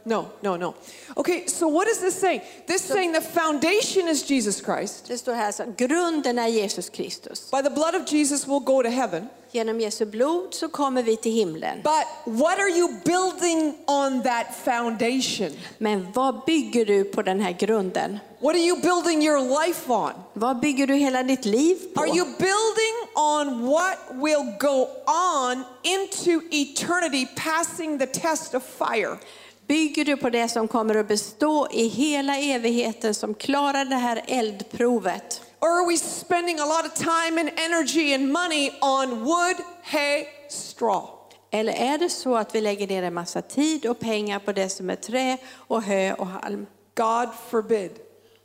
No, 0.07 0.25
no, 0.41 0.57
no. 0.57 0.75
Okay, 1.17 1.49
so 1.49 1.69
what 1.69 1.89
is 1.89 1.99
this 1.99 2.15
saying? 2.21 2.41
This 2.67 2.83
saying 2.83 3.13
the 3.13 3.21
foundation 3.21 4.09
is 4.09 4.31
Jesus 4.31 4.63
Christ. 4.65 5.05
Det 5.09 5.19
står 5.19 5.33
här 5.33 5.53
så 5.53 5.65
grunden 5.77 6.39
är 6.39 6.49
Jesus 6.49 6.89
Kristus. 6.89 7.51
By 7.51 7.63
the 7.63 7.71
blood 7.71 7.95
of 7.95 8.13
Jesus, 8.13 8.47
we'll 8.47 8.65
go 8.65 8.83
to 8.83 8.89
heaven. 8.89 9.29
Genom 9.51 9.81
Jesu 9.81 10.05
blod 10.05 10.55
så 10.55 10.69
kommer 10.69 11.03
vi 11.03 11.17
till 11.17 11.33
himlen. 11.33 11.83
But 11.83 12.35
what 12.37 12.59
are 12.59 12.71
you 12.71 12.89
building 13.05 13.75
on 13.87 14.23
that 14.23 14.47
foundation? 14.65 15.51
Men 15.79 16.13
vad 16.13 16.45
bygger 16.45 16.85
du 16.85 17.05
på 17.05 17.23
den 17.23 17.41
här 17.41 17.53
grunden? 17.53 18.19
What 18.41 18.55
are 18.55 18.63
you 18.63 18.81
building 18.81 19.23
your 19.23 19.67
life 19.67 19.93
on? 19.93 20.13
Vad 20.33 20.61
bygger 20.61 20.87
du 20.87 20.95
hela 20.95 21.23
ditt 21.23 21.45
liv 21.45 21.77
på? 21.95 22.01
Are 22.01 22.09
you 22.09 22.25
building 22.25 23.06
on 23.17 23.67
what 23.67 23.99
will 24.15 24.55
go 24.59 24.89
on 25.07 25.65
into 25.83 26.41
eternity, 26.51 27.27
passing 27.37 27.99
the 27.99 28.07
test 28.07 28.55
of 28.55 28.63
fire? 28.63 29.19
Bygger 29.67 30.05
du 30.05 30.17
på 30.17 30.31
det 30.31 30.49
som 30.49 30.69
kommer 30.69 30.95
att 30.95 31.09
bestå 31.09 31.69
i 31.71 31.89
hela 31.89 32.39
evigheten 32.39 33.15
som 33.15 33.35
klarar 33.35 33.85
det 33.85 33.97
här 33.97 34.23
eldprovet? 34.27 35.43
Or 35.61 35.69
are 35.69 35.87
we 35.87 35.97
spending 35.97 36.61
a 36.61 36.67
lot 36.67 36.87
of 36.87 36.95
time 36.95 37.41
and 37.41 37.51
energy 37.57 38.15
and 38.15 38.33
money 38.33 38.71
on 38.81 39.25
wood, 39.25 39.57
hay, 39.83 40.27
straw? 40.49 41.09
Eller 41.51 41.73
är 41.73 41.99
det 41.99 42.11
så 42.11 42.37
att 42.37 42.55
vi 42.55 42.61
lägger 42.61 42.87
ner 42.87 43.03
en 43.03 43.15
massa 43.15 43.43
tid 43.43 43.87
och 43.87 43.99
pengar 43.99 44.39
på 44.39 44.53
det 44.53 44.69
som 44.69 44.91
är 44.91 44.97
trä 44.97 45.37
och 45.55 45.83
hö 45.83 46.15
och 46.15 46.27
halm? 46.27 46.67
God 46.95 47.29
forbid. 47.51 47.91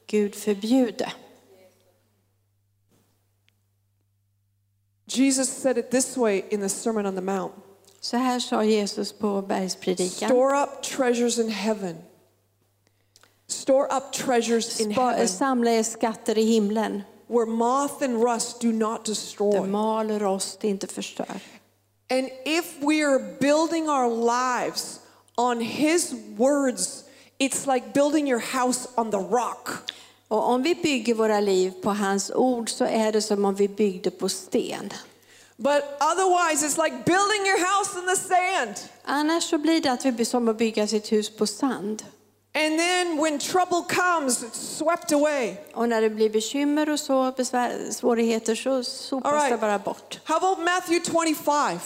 Gud 0.08 0.36
förbjude. 0.36 1.12
Jesus 5.14 5.50
said 5.50 5.78
it 5.78 5.92
this 5.92 6.18
way 6.18 6.44
in 6.52 6.60
the 6.62 6.70
Sermon 6.70 7.06
on 7.06 7.16
the 7.16 7.22
Mount 7.22 7.54
Så 8.02 8.18
här 8.18 8.40
sa 8.40 8.64
Jesus 8.64 9.12
på 9.14 9.42
bergspredikan. 9.42 10.30
Store 10.30 10.64
up 10.64 10.82
treasures 10.84 11.38
in 11.40 11.50
heaven. 11.50 11.98
Store 13.48 13.88
up 13.98 14.12
treasures 14.14 14.80
in 14.80 14.92
heaven 14.92 15.28
Samla 15.28 15.72
er 15.72 15.84
skatter 15.84 16.38
i 16.38 16.44
himlen. 16.46 17.04
where 17.28 17.46
moth 17.46 18.02
and 18.04 18.24
rust 18.24 18.60
do 18.62 18.72
not 18.72 19.06
Där 19.06 19.12
destroy. 19.14 19.68
mal 19.68 20.12
och 20.12 20.22
rost 20.22 20.64
inte 20.64 20.88
förstör. 20.88 21.40
And 22.10 22.30
if 22.46 22.78
we 22.82 23.04
are 23.06 23.20
building 23.40 23.90
our 23.90 24.10
lives 24.10 25.00
on 25.38 25.62
His 25.62 26.14
words, 26.38 27.04
it's 27.40 27.66
like 27.74 27.94
building 27.94 28.28
your 28.28 28.40
house 28.42 28.88
on 28.98 29.12
the 29.12 29.18
rock. 29.20 29.92
Och 30.32 30.50
om 30.50 30.64
vi 30.64 30.76
bygger 30.76 31.14
våra 31.14 31.40
liv 31.40 31.72
på 31.82 31.90
hans 31.90 32.32
ord 32.36 32.70
så 32.70 32.86
är 32.86 33.12
det 33.12 33.22
som 33.22 33.46
om 33.46 33.56
vi 33.56 33.68
byggde 33.68 34.12
på 34.12 34.30
sten. 34.30 34.94
But 35.58 35.84
otherwise, 36.00 36.66
it's 36.66 36.84
like 36.84 36.96
building 37.06 37.46
your 37.48 37.60
house 37.60 38.00
in 38.00 38.06
the 38.08 38.16
sand. 38.16 38.76
Annars 39.04 39.44
så 39.44 39.58
blir 39.58 39.82
det 39.82 39.92
att 39.92 40.06
vi 40.06 40.26
som 40.26 40.48
att 40.48 40.58
bygga 40.58 40.88
sitt 40.88 41.12
hus 41.12 41.38
på 41.38 41.48
sand. 41.48 42.04
And 42.54 42.80
then 42.80 43.18
when 43.18 43.40
trouble 43.40 43.82
comes, 43.90 44.44
it's 44.44 44.78
swept 44.78 45.12
away. 45.12 45.56
Och 45.74 45.90
när 45.90 46.02
det 46.02 46.10
blir 46.10 46.30
bekymmer 46.30 46.90
och 46.90 47.00
så, 47.00 47.32
besvär, 47.38 47.92
svårigheter 47.92 48.56
så 48.56 48.84
sopas 48.84 49.34
right. 49.34 49.50
det 49.50 49.58
bara 49.58 49.80
bort. 49.80 50.20
How 50.24 50.38
about 50.38 50.60
Matthew 50.60 51.06
25? 51.06 51.80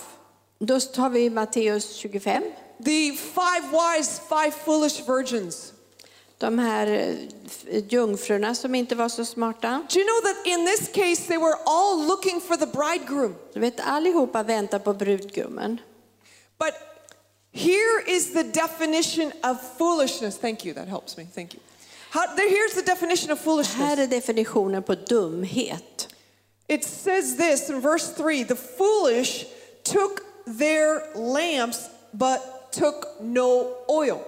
Då 0.59 0.79
tar 0.79 1.09
vi 1.09 1.29
Matteus 1.29 1.95
25. 1.95 2.43
The 2.85 3.11
five 3.11 3.63
wise, 3.71 4.21
five 4.29 4.51
foolish 4.65 5.09
virgins. 5.09 5.74
De 6.37 6.59
här 6.59 6.87
eh, 6.87 7.83
jungfrurna 7.89 8.55
som 8.55 8.75
inte 8.75 8.95
var 8.95 9.09
så 9.09 9.25
smarta. 9.25 9.83
Do 9.89 9.99
you 9.99 10.05
know 10.07 10.33
that 10.33 10.45
in 10.45 10.65
this 10.65 10.87
case 10.87 11.27
they 11.27 11.37
were 11.37 11.55
all 11.65 12.07
looking 12.07 12.41
for 12.41 12.57
the 12.57 12.65
bridegroom? 12.65 13.35
Du 13.53 13.59
vet 13.59 13.79
allihopa 13.79 14.43
väntar 14.43 14.79
på 14.79 14.93
brudgummen. 14.93 15.77
But 16.57 16.73
here 17.51 18.01
is 18.07 18.33
the 18.33 18.43
definition 18.43 19.31
of 19.43 19.57
foolishness. 19.77 20.37
Thank 20.37 20.65
you, 20.65 20.73
that 20.73 20.87
helps 20.87 21.17
me. 21.17 21.25
Thank 21.35 21.53
you. 21.53 21.61
How, 22.09 22.35
there, 22.35 22.49
here's 22.49 22.73
the 22.75 22.81
definition 22.91 23.31
of 23.31 23.39
Här 23.39 23.43
foolishness. 23.43 23.99
är 23.99 24.07
definitionen 24.07 24.83
på 24.83 24.95
dumhet. 24.95 26.07
It 26.67 26.83
says 26.83 27.37
this 27.37 27.69
in 27.69 27.81
verse 27.81 28.13
3 28.17 28.43
The 28.43 28.55
foolish 28.55 29.45
took 29.83 30.21
their 30.45 31.15
lamps 31.15 31.89
but 32.11 32.71
took 32.71 33.21
no 33.21 33.75
oil. 33.87 34.19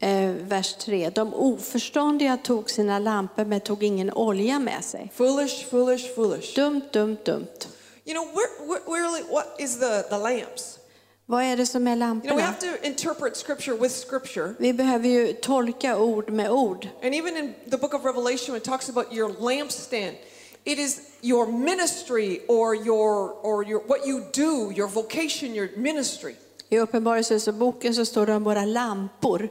Eh, 0.00 0.30
vers 0.30 0.74
3. 0.74 1.10
De 1.10 1.34
oförståndiga 1.34 2.36
tog 2.36 2.70
sina 2.70 2.98
lampor 2.98 3.44
men 3.44 3.60
tog 3.60 3.82
ingen 3.82 4.12
olja 4.12 4.58
med 4.58 4.84
sig. 4.84 5.12
Foolish, 5.14 5.70
foolish, 5.70 6.14
foolish. 6.14 6.54
Dumt, 6.54 6.82
dumt, 6.92 7.24
dumt. 7.24 7.68
You 8.04 8.14
know, 8.14 8.26
where, 8.34 8.80
where, 8.86 9.22
what 9.32 9.46
is 9.58 9.78
the, 9.78 10.02
the 10.10 10.18
lamps? 10.18 10.78
Vad 11.26 11.42
är 11.42 11.56
det 11.56 11.66
som 11.66 11.86
är 11.86 11.90
You 11.90 11.96
know, 11.96 12.20
we 12.22 12.28
lamporna? 12.30 12.42
have 12.42 12.60
to 12.60 12.86
interpret 12.86 13.36
scripture 13.36 13.76
with 13.76 13.94
scripture. 13.94 14.54
Vi 14.58 14.72
behöver 14.72 15.08
ju 15.08 15.32
tolka 15.32 15.96
ord 15.98 16.30
med 16.30 16.50
ord. 16.50 16.88
And 17.02 17.14
even 17.14 17.36
in 17.36 17.54
the 17.70 17.76
book 17.76 17.94
of 17.94 18.04
Revelation, 18.04 18.56
it 18.56 18.64
talks 18.64 18.88
about 18.88 19.12
your 19.12 19.28
lampstand. 19.38 20.16
It 20.64 20.78
is 20.78 21.00
your 21.22 21.46
ministry 21.46 22.40
or 22.48 22.74
your 22.74 23.32
or 23.42 23.64
your 23.64 23.82
what 23.86 24.06
you 24.06 24.20
do, 24.32 24.72
your 24.76 24.88
vocation, 24.88 25.54
your 25.54 25.68
ministry. 25.76 26.34
I 26.68 26.78
Uppenbarelseboken 26.78 27.94
så 27.94 28.04
står 28.04 28.26
det 28.26 28.34
om 28.34 28.44
våra 28.44 28.64
lampor. 28.64 29.48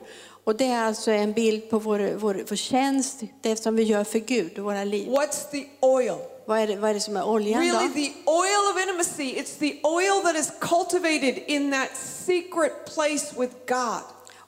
Och 0.48 0.56
det 0.56 0.66
är 0.66 0.84
alltså 0.84 1.12
en 1.12 1.34
bild 1.34 1.70
på 1.70 1.80
vår, 1.80 2.16
vår, 2.18 2.44
vår 2.50 2.56
tjänst, 2.56 3.20
det 3.42 3.56
som 3.56 3.76
vi 3.76 3.84
gör 3.84 4.04
för 4.04 4.20
Gud, 4.20 4.60
våra 4.60 4.84
liv. 4.84 5.08
What's 5.10 5.52
the 5.52 5.66
oil? 5.82 6.18
Vad 6.46 6.60
är 6.60 6.68
det, 6.68 6.76
vad 6.76 6.90
är 6.90 6.94
det 6.94 7.00
som 7.00 7.18
är 7.18 7.28
oljan 7.28 7.62
Really, 7.62 7.88
då? 7.88 7.94
the 7.94 8.12
oil 8.26 8.72
of 8.74 8.82
intimacy. 8.82 9.42
It's 9.42 9.60
the 9.60 9.80
oil 9.84 10.24
that 10.24 10.36
is 10.36 10.52
cultivated 10.60 11.44
in 11.48 11.72
that 11.72 11.90
secret 12.26 12.72
place 12.94 13.34
with 13.42 13.54
God. 13.68 14.02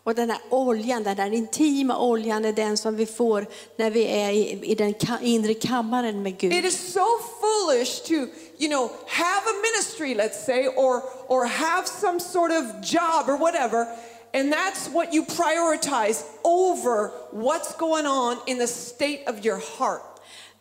Och 0.03 0.15
den 0.15 0.29
här 0.29 0.39
oljan, 0.49 1.03
den 1.03 1.17
här 1.17 1.33
intima 1.33 1.99
oljan 1.99 2.45
är 2.45 2.53
den 2.53 2.77
som 2.77 2.95
vi 2.95 3.05
får 3.05 3.45
när 3.77 3.89
vi 3.91 4.05
är 4.07 4.31
i, 4.31 4.59
i 4.63 4.75
den 4.75 4.93
ka, 4.93 5.17
inre 5.21 5.53
kammaren 5.53 6.23
med 6.23 6.31
It 6.31 6.39
Gud. 6.39 6.65
is 6.65 6.93
so 6.93 7.05
foolish 7.41 8.03
to, 8.07 8.13
you 8.57 8.69
know, 8.69 8.89
have 9.07 9.41
a 9.45 9.53
ministry, 9.71 10.15
let's 10.15 10.45
say, 10.45 10.67
or 10.67 11.01
or 11.27 11.45
have 11.45 11.87
some 11.87 12.19
sort 12.19 12.51
of 12.51 12.63
job 12.83 13.29
or 13.29 13.37
whatever, 13.37 13.85
and 14.33 14.53
that's 14.53 14.89
what 14.89 15.13
you 15.13 15.25
prioritize 15.25 16.23
over 16.43 17.11
what's 17.31 17.77
going 17.77 18.05
on 18.05 18.37
in 18.45 18.57
the 18.57 18.67
state 18.67 19.23
of 19.27 19.45
your 19.45 19.61
heart. 19.77 20.01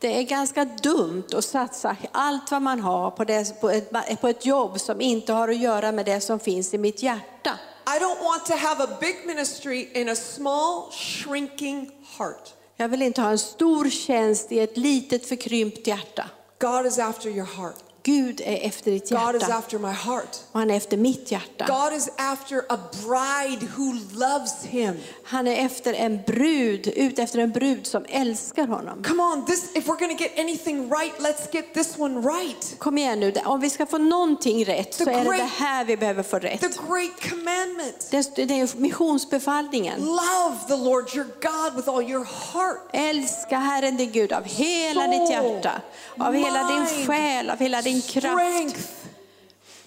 Det 0.00 0.18
är 0.18 0.22
ganska 0.22 0.64
dumt 0.64 1.24
att 1.34 1.44
satsa 1.44 1.96
allt 2.12 2.50
vad 2.50 2.62
man 2.62 2.80
har 2.80 3.10
på, 3.10 3.24
det, 3.24 3.60
på, 3.60 3.70
ett, 3.70 4.20
på 4.20 4.28
ett 4.28 4.46
jobb 4.46 4.80
som 4.80 5.00
inte 5.00 5.32
har 5.32 5.48
att 5.48 5.58
göra 5.58 5.92
med 5.92 6.06
det 6.06 6.20
som 6.20 6.40
finns 6.40 6.74
i 6.74 6.78
mitt 6.78 7.02
hjärta. 7.02 7.58
I 7.96 7.98
don't 8.00 8.22
want 8.24 8.46
to 8.46 8.54
have 8.54 8.84
a 8.84 8.96
big 9.00 9.16
ministry 9.26 9.88
in 9.94 10.08
a 10.08 10.14
small, 10.14 10.90
shrinking 10.92 11.90
heart. 12.18 12.54
Jag 12.76 12.88
vill 12.88 13.02
inte 13.02 13.22
ha 13.22 13.30
en 13.30 13.38
stor 13.38 13.90
tjänst 13.90 14.52
i 14.52 14.60
ett 14.60 14.76
litet 14.76 15.26
förkrympt 15.26 15.86
hjärta. 15.86 16.30
God 16.58 16.86
is 16.86 16.98
after 16.98 17.28
your 17.28 17.46
heart. 17.46 17.87
Gud 18.08 18.40
är 18.44 18.66
efter 18.66 18.90
ditt 18.90 19.10
God 19.10 19.34
is 19.36 19.42
hjärta 19.42 19.54
after 19.54 19.78
my 19.78 19.88
heart. 19.88 20.36
och 20.52 20.60
han 20.60 20.70
är 20.70 20.76
efter 20.76 20.96
mitt 20.96 21.32
hjärta. 21.32 21.64
God 21.68 21.92
is 21.98 22.08
after 22.16 22.62
a 22.68 22.78
bride 23.06 23.66
who 23.76 23.92
loves 24.12 24.64
him. 24.64 24.96
Han 25.24 25.46
är 25.46 25.66
efter 25.66 25.94
en 25.94 26.22
brud, 26.26 26.86
ute 26.86 27.22
efter 27.22 27.38
en 27.38 27.50
brud 27.50 27.86
som 27.86 28.04
älskar 28.08 28.66
honom. 28.66 29.02
Come 29.02 29.22
on, 29.22 29.46
this 29.46 29.76
if 29.76 29.86
we're 29.86 29.98
going 29.98 30.16
to 30.16 30.22
get 30.22 30.38
anything 30.38 30.90
right, 30.90 31.12
let's 31.18 31.52
get 31.52 31.74
this 31.74 31.98
one 31.98 32.20
right. 32.20 32.74
Kom 32.78 32.98
igen 32.98 33.20
nu, 33.20 33.32
om 33.44 33.60
vi 33.60 33.70
ska 33.70 33.86
få 33.86 33.98
någonting 33.98 34.64
rätt 34.64 34.94
så 34.94 35.04
The 35.04 35.10
är 35.10 35.18
det 35.18 35.24
great- 35.24 35.38
det 35.38 35.64
här 35.64 35.84
vi 35.84 35.96
behöver 35.96 36.22
få 36.22 36.38
rätt. 36.38 36.60
The 36.60 36.66
great 36.66 37.30
commandment. 37.30 38.08
Det 38.10 38.46
det 38.46 38.60
är 38.60 38.80
missionsbefallningen. 38.80 40.00
Love 40.00 40.56
the 40.68 40.76
Lord 40.76 41.14
your 41.14 41.26
God 41.42 41.76
with 41.76 41.88
all 41.88 42.10
your 42.10 42.24
heart. 42.52 42.88
Älska 42.92 43.58
Herren 43.58 43.96
din 43.96 44.12
Gud 44.12 44.32
av 44.32 44.44
hela 44.44 45.00
Soul, 45.00 45.10
ditt 45.10 45.30
hjärta, 45.30 45.80
av 46.18 46.34
hela 46.34 46.68
din 46.68 46.82
mind, 46.82 47.06
själ, 47.06 47.50
av 47.50 47.58
hela 47.58 47.82
din 47.82 47.97
kraft. 48.02 48.36
Strength. 48.36 48.88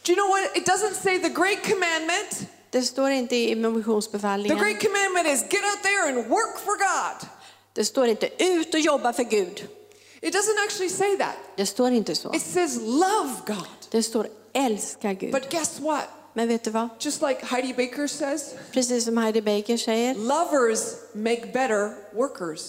Do 0.04 0.12
you 0.12 0.16
know 0.16 0.28
what? 0.30 0.58
It 0.58 0.66
doesn't 0.66 0.94
say 1.04 1.20
the 1.20 1.30
great 1.30 1.64
commandment. 1.64 2.46
Det 2.70 2.82
står 2.82 3.10
inte 3.12 3.36
i 3.36 3.48
The 3.56 3.70
missionsbefallningen. 3.70 4.58
great 4.58 4.82
commandment 4.82 5.28
is 5.28 5.42
get 5.42 5.64
out 5.64 5.84
there 5.84 6.08
and 6.10 6.30
work 6.30 6.58
for 6.60 6.78
God. 6.78 7.28
Det 7.74 7.86
står 7.86 8.08
inte 8.08 8.44
ut 8.44 8.74
och 8.74 8.80
jobba 8.80 9.14
för 9.14 9.24
Gud. 9.24 9.68
It 10.22 10.36
doesn't 10.36 10.66
actually 10.66 10.90
say 10.90 11.18
that. 11.18 11.36
Det 11.56 11.66
står 11.66 11.92
inte 11.92 12.16
så. 12.16 12.34
It 12.36 12.42
says 12.42 12.76
love 12.82 13.34
God. 13.48 13.68
Det 13.92 14.04
står 14.04 14.28
älska 14.54 15.14
Gud. 15.14 15.32
But 15.32 15.50
guess 15.50 15.80
what? 15.80 16.04
Men 16.34 16.48
vet 16.48 16.64
du 16.64 16.72
vad? 16.72 16.90
Just 17.00 17.22
like 17.22 17.46
Heidi 17.46 17.74
Baker 17.74 18.08
says, 18.08 18.54
Precis 18.72 19.06
som 19.06 19.18
Heidi 19.18 19.42
Baker 19.42 19.78
säger, 19.78 20.16
lovers 20.16 20.80
make 21.14 21.46
better 21.54 21.92
workers. 22.16 22.62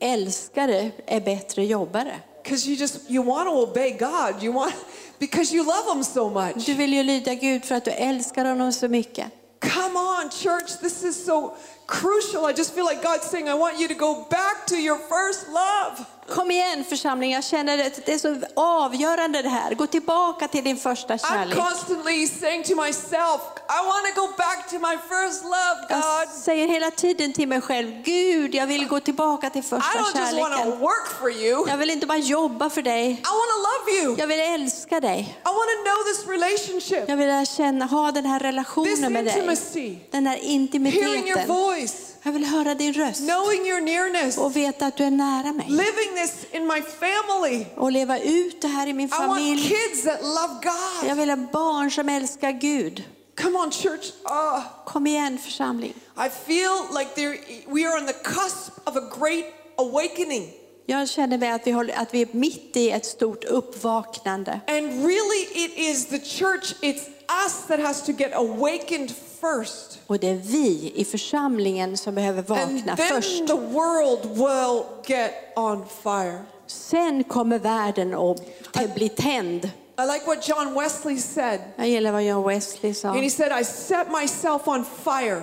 älskare 0.00 0.90
är 1.06 1.20
bättre 1.20 1.64
jobbare. 1.64 2.20
Because 2.42 2.70
you 2.70 2.76
just 2.76 3.10
you 3.10 3.22
want 3.22 3.48
to 3.48 3.70
obey 3.70 3.96
God. 3.98 4.42
You 4.42 4.52
want 4.52 4.74
because 5.18 5.54
you 5.54 5.64
love 5.64 5.96
him 5.96 6.04
so 6.04 6.30
much. 6.30 6.66
Du 6.66 6.74
vill 6.74 6.92
ju 6.92 7.02
lyda 7.02 7.34
Gud 7.34 7.64
för 7.64 7.74
att 7.74 7.84
du 7.84 7.90
älskar 7.90 8.44
honom 8.44 8.72
så 8.72 8.88
mycket. 8.88 9.26
Come 9.60 9.98
on, 9.98 10.30
church. 10.30 10.80
This 10.80 11.04
is 11.04 11.24
so 11.24 11.54
crucial. 11.86 12.50
I 12.50 12.54
just 12.56 12.74
feel 12.74 12.84
like 12.84 13.02
God's 13.02 13.30
saying, 13.30 13.48
I 13.48 13.54
want 13.54 13.80
you 13.80 13.88
to 13.88 13.94
go 13.94 14.26
back 14.30 14.66
to 14.66 14.74
your 14.76 14.98
first 14.98 15.48
love. 15.48 16.04
Kom 16.28 16.50
igen 16.50 16.84
församling, 16.84 17.32
jag 17.32 17.44
känner 17.44 17.86
att 17.86 18.06
det 18.06 18.12
är 18.14 18.18
så 18.18 18.36
avgörande 18.56 19.42
det 19.42 19.48
här. 19.48 19.74
Gå 19.74 19.86
tillbaka 19.86 20.48
till 20.48 20.64
din 20.64 20.76
första 20.76 21.14
I'm 21.14 21.28
kärlek. 21.28 21.58
constantly 21.58 22.26
saying 22.26 22.62
to 22.64 22.76
myself, 22.76 23.40
I 23.68 23.86
want 23.86 24.14
to 24.14 24.20
go 24.20 24.28
back 24.38 24.70
to 24.70 24.78
my 24.78 24.96
first 25.08 25.44
love, 25.44 25.86
Jag 25.88 26.00
God. 26.00 26.34
säger 26.42 26.68
hela 26.68 26.90
tiden 26.90 27.32
till 27.32 27.48
mig 27.48 27.60
själv, 27.60 28.02
Gud 28.04 28.54
jag 28.54 28.66
vill 28.66 28.88
gå 28.88 29.00
tillbaka 29.00 29.50
till 29.50 29.58
I 29.60 29.62
första 29.62 29.98
don't 29.98 30.18
just 30.20 30.38
want 30.38 30.52
to 30.52 30.58
kärleken. 30.58 30.80
work 30.80 31.08
for 31.20 31.30
you. 31.30 31.68
Jag 31.68 31.76
vill 31.76 31.90
inte 31.90 32.06
bara 32.06 32.18
jobba 32.18 32.70
för 32.70 32.82
dig, 32.82 33.04
I 33.10 33.12
want 33.14 33.24
to 33.24 33.58
love 33.92 34.02
you. 34.02 34.16
jag 34.18 34.26
vill 34.26 34.40
älska 34.40 35.00
dig. 35.00 35.20
I 35.20 35.44
want 35.44 35.70
to 35.70 35.82
know 35.84 36.04
this 36.04 36.26
relationship, 36.28 37.08
Jag 37.08 37.16
vill 37.16 37.46
känna, 37.46 37.84
ha 37.84 38.12
den 38.12 38.26
här 38.26 38.38
this 38.40 38.44
relationen 38.46 39.12
med 39.12 39.24
dig. 39.24 39.34
intimacy, 39.38 39.96
Den 40.10 40.26
här 40.26 40.36
hearing 40.36 40.48
your 40.48 40.62
intimiteten. 40.62 41.46
Voice, 41.74 42.14
Jag 42.22 42.32
vill 42.32 42.44
höra 42.44 42.74
din 42.74 42.92
röst 42.92 43.20
knowing 43.20 43.66
your 43.66 43.80
nearness, 43.80 44.38
och 44.38 44.56
veta 44.56 44.86
att 44.86 44.96
du 44.96 45.04
är 45.04 45.10
nära 45.10 45.52
mig. 45.52 45.66
living 45.68 46.16
this 46.16 46.46
in 46.52 46.66
my 46.66 46.82
family. 46.82 47.66
Och 47.76 47.92
leva 47.92 48.18
ut 48.18 48.60
det 48.60 48.68
här 48.68 48.86
i 48.86 48.92
min 48.92 49.08
I 49.08 49.10
want 49.10 49.26
familj. 49.32 49.68
kids 49.68 50.04
that 50.04 50.22
love 50.22 50.54
God. 50.62 51.08
Jag 51.08 51.16
vill 51.16 51.30
ha 51.30 51.36
barn 51.36 51.90
som 51.90 52.08
älskar 52.08 52.52
Gud. 52.52 53.04
Come 53.40 53.58
on, 53.58 53.70
church. 53.70 54.12
Uh, 54.24 54.62
Kom 54.86 55.06
igen 55.06 55.38
församling. 55.38 55.94
I 56.26 56.28
feel 56.46 56.72
like 56.98 57.14
there, 57.14 57.38
we 57.66 57.86
are 57.88 58.00
on 58.00 58.06
the 58.06 58.12
cusp 58.12 58.72
of 58.88 58.96
a 58.96 59.10
great 59.20 59.44
awakening. 59.78 60.50
Jag 60.86 61.08
känner 61.08 61.52
att 61.54 61.66
vi, 61.66 61.70
håller, 61.70 61.94
att 61.94 62.14
vi 62.14 62.22
är 62.22 62.28
mitt 62.32 62.76
i 62.76 62.90
ett 62.90 63.06
stort 63.06 63.44
uppvaknande. 63.44 64.60
And 64.68 65.06
really, 65.06 65.64
it 65.64 65.72
is 65.76 66.06
the 66.06 66.18
church, 66.18 66.74
it's 66.80 67.02
us 67.46 67.66
that 67.68 67.80
has 67.80 68.02
to 68.02 68.12
get 68.12 68.32
awakened 68.34 69.14
first. 69.42 69.98
Och 70.06 70.18
det 70.18 70.28
är 70.28 70.34
vi 70.34 70.92
i 70.94 71.04
församlingen 71.04 71.96
som 71.96 72.14
behöver 72.14 72.38
And 72.38 72.48
vakna 72.48 72.96
then 72.96 73.08
först. 73.22 73.46
the 73.46 73.54
world 73.54 74.26
will 74.26 74.82
get 75.06 75.30
on 75.56 75.84
fire. 76.02 76.44
Sen 76.66 77.24
kommer 77.24 77.58
världen 77.58 78.14
att 78.14 78.94
bli 78.94 79.08
tänd. 79.08 79.64
I 79.98 80.02
like 80.12 80.26
what 80.26 80.48
John 80.48 80.74
Wesley 80.74 81.18
said. 81.18 81.60
Jag 81.76 81.88
gillar 81.88 82.12
vad 82.12 82.24
John 82.24 82.48
Wesley 82.48 82.94
sa. 82.94 83.08
And 83.08 83.22
he 83.22 83.30
said, 83.30 83.60
I 83.60 83.64
set 83.64 84.06
myself 84.22 84.68
on 84.68 84.84
fire 85.04 85.42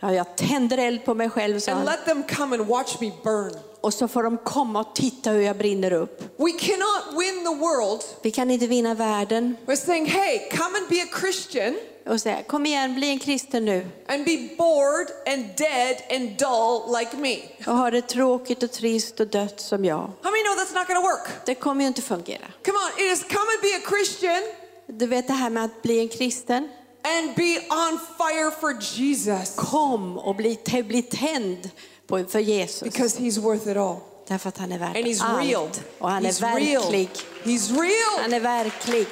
Ja, 0.00 0.14
jag 0.14 0.36
tänder 0.36 0.78
eld 0.78 1.04
på 1.04 1.14
mig 1.14 1.30
själv, 1.30 1.58
sa 1.60 1.72
and 1.72 1.80
han. 1.80 1.86
let 1.86 2.04
them 2.04 2.22
come 2.36 2.56
and 2.56 2.66
watch 2.66 3.00
me 3.00 3.12
burn. 3.24 3.52
Och 3.80 3.94
så 3.94 4.08
får 4.08 4.22
de 4.22 4.38
komma 4.38 4.80
och 4.80 4.94
titta 4.94 5.30
hur 5.30 5.40
jag 5.40 5.56
brinner 5.56 5.92
upp. 5.92 6.20
We 6.38 6.52
cannot 6.52 7.20
win 7.20 7.44
the 7.44 7.54
world 7.60 8.00
Vi 8.22 8.30
kan 8.30 8.50
inte 8.50 8.66
vinna 8.66 8.94
världen 8.94 9.56
by 9.66 9.76
saying, 9.76 10.06
hey, 10.06 10.38
come 10.50 10.78
and 10.78 10.88
be 10.88 11.02
a 11.02 11.20
Christian 11.20 11.74
och 12.06 12.20
säga 12.20 12.42
kom 12.42 12.66
igen, 12.66 12.94
bli 12.94 13.08
en 13.10 13.18
kristen 13.18 13.64
nu. 13.64 13.86
and 14.08 14.24
be 14.24 14.48
bored 14.58 15.08
and 15.26 15.44
dead 15.56 15.96
and 16.10 16.28
dull 16.38 16.98
like 16.98 17.16
me. 17.16 17.36
Och 17.66 17.76
ha 17.76 17.90
det 17.90 18.02
tråkigt 18.02 18.62
och 18.62 18.72
trist 18.72 19.20
och 19.20 19.26
dött 19.26 19.60
som 19.60 19.84
jag. 19.84 19.96
How 20.22 20.30
many 20.30 20.42
know 20.44 20.54
that's 20.64 20.74
not 20.74 20.86
to 20.86 21.02
work? 21.02 21.28
Det 21.46 21.54
kommer 21.54 21.80
ju 21.82 21.86
inte 21.88 22.02
fungera. 22.02 22.46
Come 22.64 22.78
on, 22.78 23.04
it 23.06 23.12
is 23.12 23.22
come 23.22 23.46
and 23.54 23.62
be 23.62 23.76
a 23.76 23.80
Christian 23.90 24.42
Du 24.86 25.06
vet 25.06 25.26
det 25.26 25.32
här 25.32 25.50
med 25.50 25.64
att 25.64 25.82
bli 25.82 25.98
en 25.98 26.08
kristen. 26.08 26.68
and 27.02 27.34
be 27.36 27.58
on 27.70 27.98
fire 28.18 28.50
for 28.60 28.72
Jesus 29.00 29.54
Kom 29.56 30.18
och 30.18 30.34
bli, 30.36 30.58
bli 30.84 31.02
tänd 31.02 31.70
på, 32.06 32.24
för 32.28 32.38
Jesus. 32.38 32.82
because 32.82 33.18
he's 33.20 33.40
worth 33.40 33.68
it 33.68 33.76
all. 33.76 33.96
Därför 34.28 34.48
att 34.48 34.58
han 34.58 34.72
är 34.72 34.78
värd 34.78 34.96
real. 34.96 35.62
allt. 35.64 35.80
Och 35.98 36.10
han 36.10 36.26
He's 36.26 36.44
är 36.44 36.60
real. 36.60 36.82
verklig. 36.82 37.08
He's 37.44 37.80
real. 37.80 38.22
Han 38.22 38.32
är 38.32 38.40
verklig. 38.40 39.06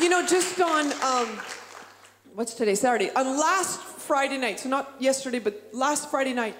You 0.00 0.08
know, 0.08 0.22
just 0.32 0.58
on 0.60 0.86
um, 0.86 1.40
what's 2.34 2.54
today? 2.54 2.76
Saturday. 2.76 3.10
On 3.16 3.36
last 3.36 3.80
Friday 3.98 4.38
night, 4.38 4.60
so 4.60 4.68
not 4.68 4.86
yesterday, 4.98 5.40
but 5.40 5.54
last 5.72 6.10
Friday 6.10 6.34
night 6.34 6.54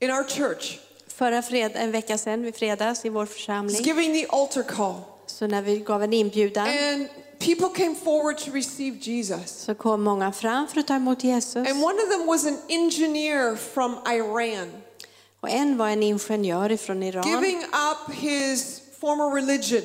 in 0.00 0.10
our 0.10 0.24
church, 0.24 0.78
Förra 1.08 1.42
fred, 1.42 1.72
en 1.74 1.92
vecka 1.92 2.18
sedan, 2.18 2.44
i 2.44 2.52
fredags, 2.52 3.04
i 3.04 3.08
vår 3.08 3.26
församling, 3.26 3.82
giving 3.82 4.12
the 4.12 4.26
altar 4.28 4.62
call, 4.62 5.00
så 5.26 5.46
när 5.46 5.62
vi 5.62 5.78
gav 5.78 6.02
en 6.02 6.12
inbjudan 6.12 6.66
and 6.68 7.08
people 7.38 7.68
came 7.68 7.94
forward 7.94 8.38
to 8.38 8.50
receive 8.50 8.96
Jesus. 9.00 9.50
så 9.50 9.74
kom 9.74 10.02
många 10.02 10.32
fram 10.32 10.68
för 10.68 10.80
att 10.80 10.86
ta 10.86 10.94
emot 10.94 11.24
Jesus. 11.24 11.56
And 11.56 11.84
one 11.84 11.94
of 12.02 12.10
them 12.10 12.26
was 12.26 12.46
an 12.46 12.58
engineer 12.68 13.56
from 13.56 13.98
Iran, 14.06 14.68
Och 15.40 15.50
en 15.50 15.76
var 15.76 15.88
en 15.88 16.02
ingenjör 16.02 16.76
från 16.76 17.02
Iran 17.02 17.28
giving 17.28 17.58
up 17.58 18.14
his 18.14 18.80
former 19.00 19.34
religion 19.34 19.82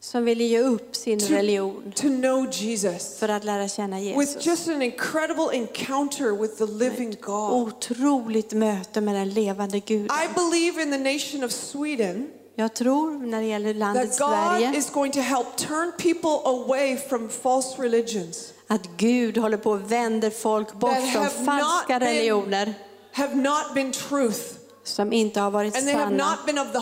som 0.00 0.24
ville 0.24 0.44
ge 0.44 0.60
upp 0.60 0.96
sin 0.96 1.18
to, 1.18 1.26
religion 1.26 1.92
to 1.96 2.08
know 2.08 2.46
Jesus. 2.50 3.18
för 3.18 3.28
att 3.28 3.44
lära 3.44 3.68
känna 3.68 3.96
With 3.96 4.18
Jesus. 4.18 4.46
just 4.46 4.68
an 4.68 4.82
incredible 4.82 5.48
encounter 5.52 6.40
with 6.40 6.56
the 6.56 6.66
living 6.66 7.16
God. 7.20 7.52
Otroligt 7.52 8.52
möte 8.52 9.00
med 9.00 9.14
den 9.14 9.30
levande 9.30 9.80
Guden. 9.80 10.06
I 10.06 10.34
believe 10.34 10.82
in 10.82 10.90
the 10.90 11.12
nation 11.12 11.44
of 11.44 11.52
Sweden 11.52 12.30
Jag 12.54 12.74
tror 12.74 13.10
när 13.10 13.40
det 13.40 13.46
gäller 13.46 13.74
landet 13.74 14.14
Sverige 14.14 14.76
is 14.76 14.90
going 14.90 15.12
to 15.12 15.20
help 15.20 15.56
turn 15.56 15.92
people 15.98 16.50
away 16.50 16.96
from 16.96 17.28
false 17.28 17.82
religions 17.82 18.52
att 18.66 18.86
Gud 18.96 19.38
håller 19.38 19.56
på 19.56 19.70
och 19.70 19.92
vänder 19.92 20.30
folk 20.30 20.72
bort 20.72 21.12
från 21.12 21.28
falska 21.46 21.98
been, 21.98 22.00
religioner 22.00 22.74
have 23.12 23.34
not 23.34 23.74
been 23.74 23.92
truth 23.92 24.40
som 24.88 25.12
inte 25.12 25.40
har 25.40 25.50
varit 25.50 25.74
they 25.74 25.92
sanna, 25.92 26.36
the 26.72 26.80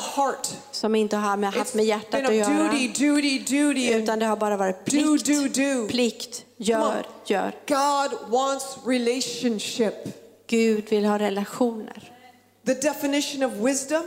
som 0.70 0.94
inte 0.94 1.16
har 1.16 1.36
med, 1.36 1.52
haft 1.52 1.74
med 1.74 1.84
hjärtat 1.84 2.24
att 2.26 2.34
göra. 2.34 2.72
duty, 2.72 2.88
duty, 2.88 3.38
duty, 3.38 3.92
Utan 3.94 4.18
det 4.18 4.26
har 4.26 4.36
bara 4.36 4.56
varit 4.56 4.86
do, 4.86 4.90
plikt, 4.90 5.26
do, 5.26 5.62
do. 5.62 5.88
plikt, 5.88 6.44
Come 6.66 6.74
on. 6.76 6.92
gör, 6.92 7.06
gör. 7.26 7.52
God 7.68 8.30
wants 8.32 8.76
relationship. 8.86 9.94
Gud 10.46 10.84
vill 10.90 11.04
ha 11.04 11.18
relationer. 11.18 12.12
The 12.66 12.74
definition 12.74 13.42
of 13.42 13.52
wisdom, 13.52 14.02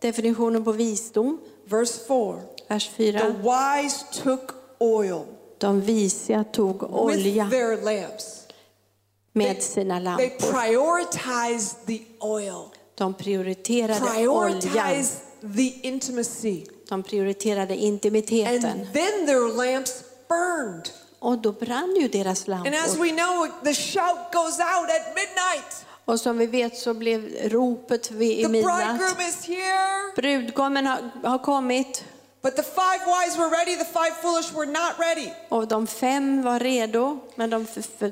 Definitionen 0.00 0.64
på 0.64 0.72
visdom, 0.72 1.38
verse 1.64 1.98
4. 2.08 2.40
vers 2.68 2.88
The 2.96 3.12
4. 3.12 3.34
wise 3.42 4.04
took 4.22 4.52
oil 4.80 5.24
De 5.58 5.80
visiga 5.80 6.44
tog 6.44 6.82
olja 6.94 7.44
with 7.44 7.50
their 7.50 7.76
lamps. 7.84 8.46
med 9.32 9.62
sina 9.62 9.94
They 9.94 10.04
lampor. 10.04 10.52
prioritized 10.52 11.86
the 11.86 12.00
oil. 12.20 12.62
De 12.98 13.14
prioriterade 13.14 14.28
oljan. 14.28 15.04
The 15.56 15.72
intimacy. 15.82 16.64
De 16.88 17.02
prioriterade 17.02 17.74
And 17.74 17.82
intimiteten. 17.82 18.86
then 18.92 19.26
their 19.26 19.56
lamps 19.56 20.04
burned. 20.28 20.88
Och 21.18 21.38
då 21.38 21.52
brann 21.52 21.96
ju 22.00 22.08
deras 22.08 22.48
And 22.48 22.66
as 22.66 22.74
lampor. 22.96 23.04
we 23.04 23.10
know, 23.12 23.48
the 23.64 23.74
shout 23.74 24.32
goes 24.32 24.58
out 24.58 24.88
at 24.90 25.14
midnight. 25.14 25.86
Och 26.04 26.20
som 26.20 26.38
vi 26.38 26.46
vet 26.46 26.76
så 26.78 26.94
blev 26.94 27.48
ropet 27.50 28.10
vid 28.10 28.50
midnatt. 28.50 28.76
bridegroom 28.98 29.28
is 29.28 29.46
here. 29.46 30.12
Brudgommen 30.16 30.86
har, 30.86 30.98
har 31.24 31.38
kommit 31.38 32.04
But 32.42 32.56
the 32.56 32.62
five 32.62 33.00
wise 33.06 33.38
were 33.38 33.50
ready, 33.50 33.76
the 33.76 33.84
five 33.84 34.12
foolish 34.22 34.54
were 34.54 34.66
not 34.66 34.92
ready. 34.98 35.30
och 35.48 35.68
de 35.68 35.86
fem 35.86 36.42
var 36.42 36.58
redo, 36.60 37.18
men 37.34 37.50
de 37.50 37.66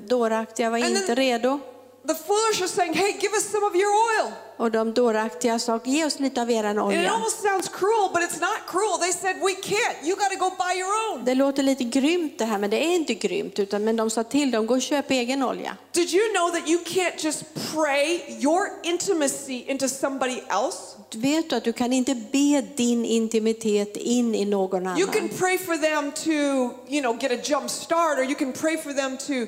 dåraktiga 0.08 0.70
var 0.70 0.78
And 0.78 0.96
inte 0.96 1.14
redo. 1.14 1.60
The 2.06 2.14
foolish 2.14 2.60
are 2.62 2.68
saying, 2.68 2.94
Hey, 2.94 3.12
give 3.18 3.32
us 3.32 3.44
some 3.50 3.64
of 3.66 3.74
your 3.74 3.90
oil. 3.90 4.32
Och 4.56 4.70
de 4.70 4.92
dåraktiga 4.94 5.58
sa, 5.58 5.80
ge 5.84 6.04
oss 6.04 6.20
lite 6.20 6.42
av 6.42 6.50
eran 6.50 6.78
And 6.78 6.92
it 6.92 6.98
olja. 6.98 7.12
almost 7.12 7.42
sounds 7.42 7.68
cruel, 7.68 8.10
but 8.12 8.22
it's 8.22 8.40
not 8.40 8.66
cruel. 8.66 8.98
They 9.00 9.12
said, 9.12 9.36
We 9.42 9.54
can't. 9.54 9.96
You 10.02 10.14
got 10.16 10.30
to 10.30 10.36
go 10.38 10.50
buy 10.50 10.78
your 10.78 10.92
own. 11.12 11.24
Det 11.24 11.34
låter 11.34 11.62
lite 11.62 11.84
grymt 11.84 12.38
det 12.38 12.44
här, 12.44 12.58
men 12.58 12.70
det 12.70 12.76
är 12.84 12.94
inte 12.94 13.14
grymt. 13.14 13.58
Utan, 13.58 13.84
men 13.84 13.96
de 13.96 14.10
sa 14.10 14.22
till 14.24 14.50
dem, 14.50 14.66
gå 14.66 14.74
och 14.74 14.82
köp 14.82 15.10
egen 15.10 15.42
olja. 15.42 15.76
Did 15.92 16.10
you 16.14 16.32
know 16.32 16.50
that 16.50 16.68
you 16.68 16.78
can't 16.84 17.24
just 17.24 17.44
pray 17.74 18.20
your 18.40 18.68
intimacy 18.82 19.64
into 19.66 19.88
somebody 19.88 20.40
else? 20.48 20.78
Vet 21.14 21.50
du 21.50 21.56
att 21.56 21.64
du 21.64 21.72
kan 21.72 21.92
inte 21.92 22.14
be 22.14 22.60
din 22.76 23.04
intimitet 23.04 23.96
in 23.96 24.34
i 24.34 24.44
någon 24.44 24.98
You 24.98 25.06
can 25.06 25.16
annan. 25.24 25.38
pray 25.38 25.58
for 25.58 25.76
them 25.76 26.12
to, 26.12 26.30
you 26.88 27.00
know, 27.00 27.16
get 27.20 27.32
a 27.32 27.40
jump 27.44 27.70
start, 27.70 28.18
or 28.18 28.22
you 28.24 28.34
can 28.34 28.52
pray 28.52 28.76
for 28.76 28.92
them 28.92 29.16
to, 29.18 29.46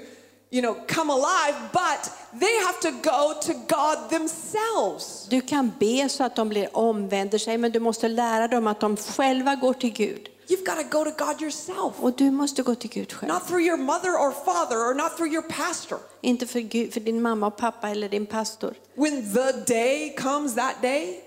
you 0.51 0.63
know, 0.63 0.75
come 0.89 1.13
alive, 1.13 1.57
but 1.73 2.11
they 2.41 2.59
have 2.67 2.81
to 2.81 2.91
go 2.91 3.35
to 3.43 3.53
God 3.53 4.11
themselves. 4.11 5.27
Du 5.31 5.41
kan 5.41 5.73
be 5.79 6.09
så 6.09 6.25
att 6.25 6.37
de 6.37 6.49
blir 6.49 6.77
omvänder 6.77 7.39
sig, 7.39 7.59
men 7.59 7.73
du 7.73 7.81
måste 7.81 8.09
lära 8.09 8.49
dem 8.49 8.67
att 8.67 8.81
de 8.81 8.97
själva 8.97 9.55
går 9.55 9.73
till 9.75 9.93
Gud. 9.93 10.29
You've 10.49 10.65
got 10.65 10.91
to 10.91 10.99
go 10.99 11.05
to 11.05 11.25
God 11.25 11.43
yourself, 11.43 11.95
Och 12.01 12.13
du 12.13 12.31
måste 12.31 12.63
gå 12.63 12.75
till 12.75 12.91
Gud 12.91 13.13
själv. 13.13 13.33
not 13.33 13.47
through 13.49 13.63
your 13.67 13.77
mother 13.77 14.11
or 14.11 14.31
father, 14.45 14.77
or 14.77 14.95
not 14.95 15.17
through 15.17 15.33
your 15.33 15.43
pastor. 15.43 15.99
Inte 16.21 16.47
för, 16.47 16.61
Gud, 16.61 16.93
för 16.93 17.01
din 17.01 17.23
mamma 17.23 17.47
och 17.47 17.57
pappa 17.57 17.89
eller 17.91 18.09
din 18.09 18.27
pastor. 18.27 18.75
When 18.95 19.35
the 19.35 19.53
day 19.75 20.17
comes, 20.19 20.55
that 20.55 20.75
day, 20.83 21.23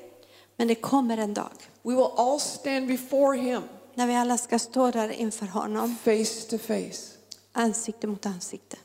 Men 0.57 0.67
det 0.67 0.75
kommer 0.75 1.17
en 1.17 1.33
dag 1.33 1.49
we 1.83 1.95
will 1.95 2.07
all 2.17 2.39
stand 2.39 2.87
before 2.87 3.37
Him 3.37 3.61
när 3.95 4.07
vi 4.07 4.15
alla 4.15 4.37
ska 4.37 4.59
stå 4.59 4.91
där 4.91 5.09
inför 5.09 5.45
honom, 5.45 5.95
face 6.03 6.49
to 6.49 6.57
face. 6.57 7.13
ansikte 7.53 8.07
mot 8.07 8.25
ansikte. 8.25 8.77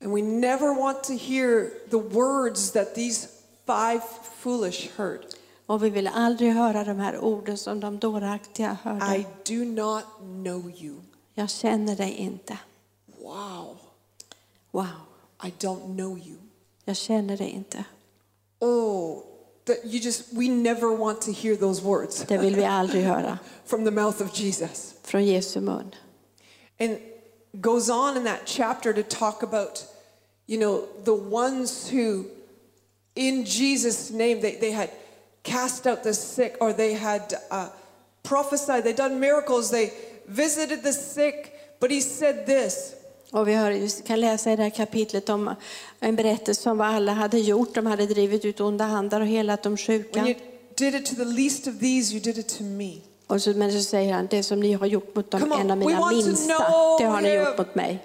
And 0.00 0.12
we 0.12 0.22
never 0.22 0.72
want 0.72 1.04
to 1.04 1.14
hear 1.14 1.70
the 1.90 1.98
words 1.98 2.72
that 2.72 2.94
these 2.94 3.28
five 3.66 4.00
foolish 4.38 4.90
heard. 4.96 5.20
Och 5.66 5.84
vi 5.84 5.90
vill 5.90 6.06
aldrig 6.06 6.52
höra 6.52 6.84
de 6.84 6.98
här 6.98 7.18
orden 7.18 7.58
som 7.58 7.80
de 7.80 7.98
dåraktiga 7.98 8.76
hörde. 8.82 9.16
I 9.16 9.26
do 9.44 9.64
not 9.64 10.04
know 10.20 10.72
you. 10.76 10.94
Jag 11.34 11.50
känner 11.50 11.96
dig 11.96 12.12
inte. 12.12 12.58
Wow. 13.22 13.76
Wow, 14.70 14.86
I 15.44 15.52
don't 15.58 15.96
know 15.96 16.18
you. 16.18 16.36
jag 16.84 16.96
känner 16.96 17.36
dig 17.36 17.48
inte. 17.50 17.84
Oh, 18.60 19.22
that 19.64 19.76
you 19.84 19.98
just, 19.98 20.32
we 20.32 20.48
never 20.48 20.96
want 20.96 21.20
to 21.20 21.32
hear 21.32 21.56
those 21.56 21.82
words 21.82 22.24
Det 22.28 22.38
vill 22.38 22.56
vi 22.56 22.64
aldrig 22.64 23.04
höra 23.04 23.38
from 23.64 23.84
the 23.84 23.90
mouth 23.90 24.22
of 24.22 24.38
Jesus. 24.38 24.94
från 25.02 25.26
Jesu 25.26 25.60
mun. 25.60 25.94
And 26.80 26.98
goes 27.60 27.90
on 27.90 28.16
in 28.16 28.24
that 28.24 28.46
chapter 28.46 28.92
to 28.92 29.02
talk 29.02 29.42
about, 29.42 29.84
you 30.46 30.58
know, 30.58 30.86
the 31.04 31.14
ones 31.14 31.88
who, 31.90 32.26
in 33.14 33.44
Jesus' 33.44 34.10
name, 34.10 34.40
they, 34.40 34.56
they 34.56 34.70
had 34.72 34.90
cast 35.42 35.86
out 35.86 36.02
the 36.02 36.14
sick 36.14 36.56
or 36.60 36.72
they 36.72 36.94
had 36.94 37.34
uh, 37.50 37.68
prophesied, 38.22 38.84
they 38.84 38.92
done 38.92 39.18
miracles, 39.20 39.70
they 39.70 39.92
visited 40.26 40.82
the 40.82 40.92
sick. 40.92 41.54
But 41.80 41.90
he 41.90 42.00
said 42.00 42.46
this 42.46 42.94
Och 43.30 43.48
vi 43.48 43.54
hör, 43.54 44.02
kan 44.06 44.20
läsa 44.20 44.52
i 44.52 44.56
det 44.56 44.62
här 44.62 44.70
kapitlet 44.70 45.28
om 45.28 45.54
en 46.00 46.16
berättelse 46.16 46.70
om 46.70 46.78
vad 46.78 46.86
alla 46.86 47.12
hade 47.12 47.38
gjort. 47.38 47.74
De 47.74 47.86
hade 47.86 48.06
drivit 48.06 48.44
ut 48.44 48.60
onda 48.60 48.84
andar 48.84 49.20
och 49.20 49.26
helat 49.26 49.62
de 49.62 49.68
When 49.68 49.76
sjuka. 49.76 50.26
you 50.26 50.34
did 50.76 50.94
it 50.94 51.06
to 51.06 51.14
the 51.14 51.24
least 51.24 51.66
of 51.66 51.78
these, 51.78 52.14
you 52.14 52.20
did 52.20 52.38
it 52.38 52.48
to 52.58 52.64
me. 52.64 53.00
Och 53.28 53.42
så, 53.42 53.50
men 53.50 53.72
så 53.72 53.80
säger 53.80 54.12
han, 54.14 54.26
det 54.30 54.42
som 54.42 54.60
ni 54.60 54.72
har 54.72 54.86
gjort 54.86 55.16
mot 55.16 55.30
dem, 55.30 55.52
on, 55.52 55.60
en 55.60 55.70
av 55.70 55.78
mina 55.78 56.10
minsta, 56.10 56.54
det 56.98 57.04
har 57.04 57.20
ni 57.20 57.34
gjort 57.34 57.58
mot 57.58 57.74
mig. 57.74 58.04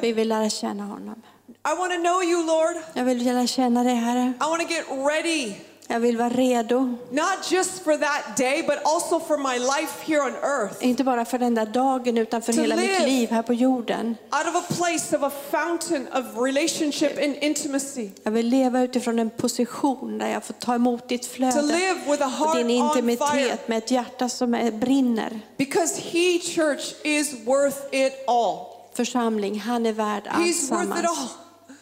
Vi 0.00 0.12
vill 0.12 0.28
lära 0.28 0.50
känna 0.50 0.84
honom. 0.84 1.22
I 1.48 1.76
want 1.78 1.92
to 1.92 1.98
know 1.98 2.22
you, 2.24 2.46
Lord. 2.46 2.82
Jag 2.94 3.04
vill 3.04 3.24
lära 3.24 3.46
känna 3.46 3.84
dig, 3.84 3.94
Herre. 3.94 4.32
I 4.40 4.50
want 4.50 4.62
to 4.62 4.68
get 4.68 4.84
ready, 4.88 5.54
Jag 5.90 6.00
vill 6.00 6.16
vara 6.16 6.28
redo. 6.28 6.96
not 7.10 7.50
just 7.52 7.84
for 7.84 7.96
that 7.96 8.36
day, 8.36 8.62
but 8.62 8.78
also 8.84 9.20
for 9.20 9.38
my 9.38 9.58
life 9.58 10.04
here 10.04 10.20
on 10.20 10.34
earth. 10.34 10.84
Inte 10.84 11.04
bara 11.04 11.24
för 11.24 11.38
den 11.38 11.54
där 11.54 11.66
dagen, 11.66 12.18
utan 12.18 12.42
för 12.42 12.52
To 12.52 12.60
hela 12.60 12.76
mitt 12.76 13.00
liv 13.02 13.30
här 13.30 13.42
på 13.42 13.54
jorden. 13.54 14.16
Out 14.32 14.54
of 14.54 14.70
a 14.70 14.74
place 14.74 15.16
of 15.16 15.22
a 15.22 15.30
fountain 15.50 16.06
of 16.12 16.24
relationship 16.46 17.24
and 17.24 17.36
intimacy. 17.40 18.10
Jag 18.22 18.30
vill 18.32 18.48
leva 18.48 18.82
utifrån 18.82 19.18
en 19.18 19.30
position 19.30 20.18
där 20.18 20.28
jag 20.28 20.44
får 20.44 20.54
ta 20.54 20.74
emot 20.74 21.08
ditt 21.08 21.22
To 21.22 21.28
flöde. 21.28 21.62
live 21.62 22.00
with 22.10 22.22
a 22.22 22.28
heart 22.28 22.56
din 22.56 22.70
intimitet 22.70 23.68
med 23.68 23.78
ett 23.78 23.90
hjärta 23.90 24.28
som 24.28 24.54
är, 24.54 24.70
brinner. 24.70 25.40
Because 25.56 26.00
He, 26.00 26.38
church, 26.38 26.94
is 27.04 27.34
worth 27.44 27.78
it 27.92 28.12
all. 28.26 28.56
Församling, 28.94 29.60
han 29.60 29.86
är 29.86 29.92
värd 29.92 30.22
He's 30.26 30.70
worth 30.70 31.00
it 31.00 31.06
all. 31.06 31.28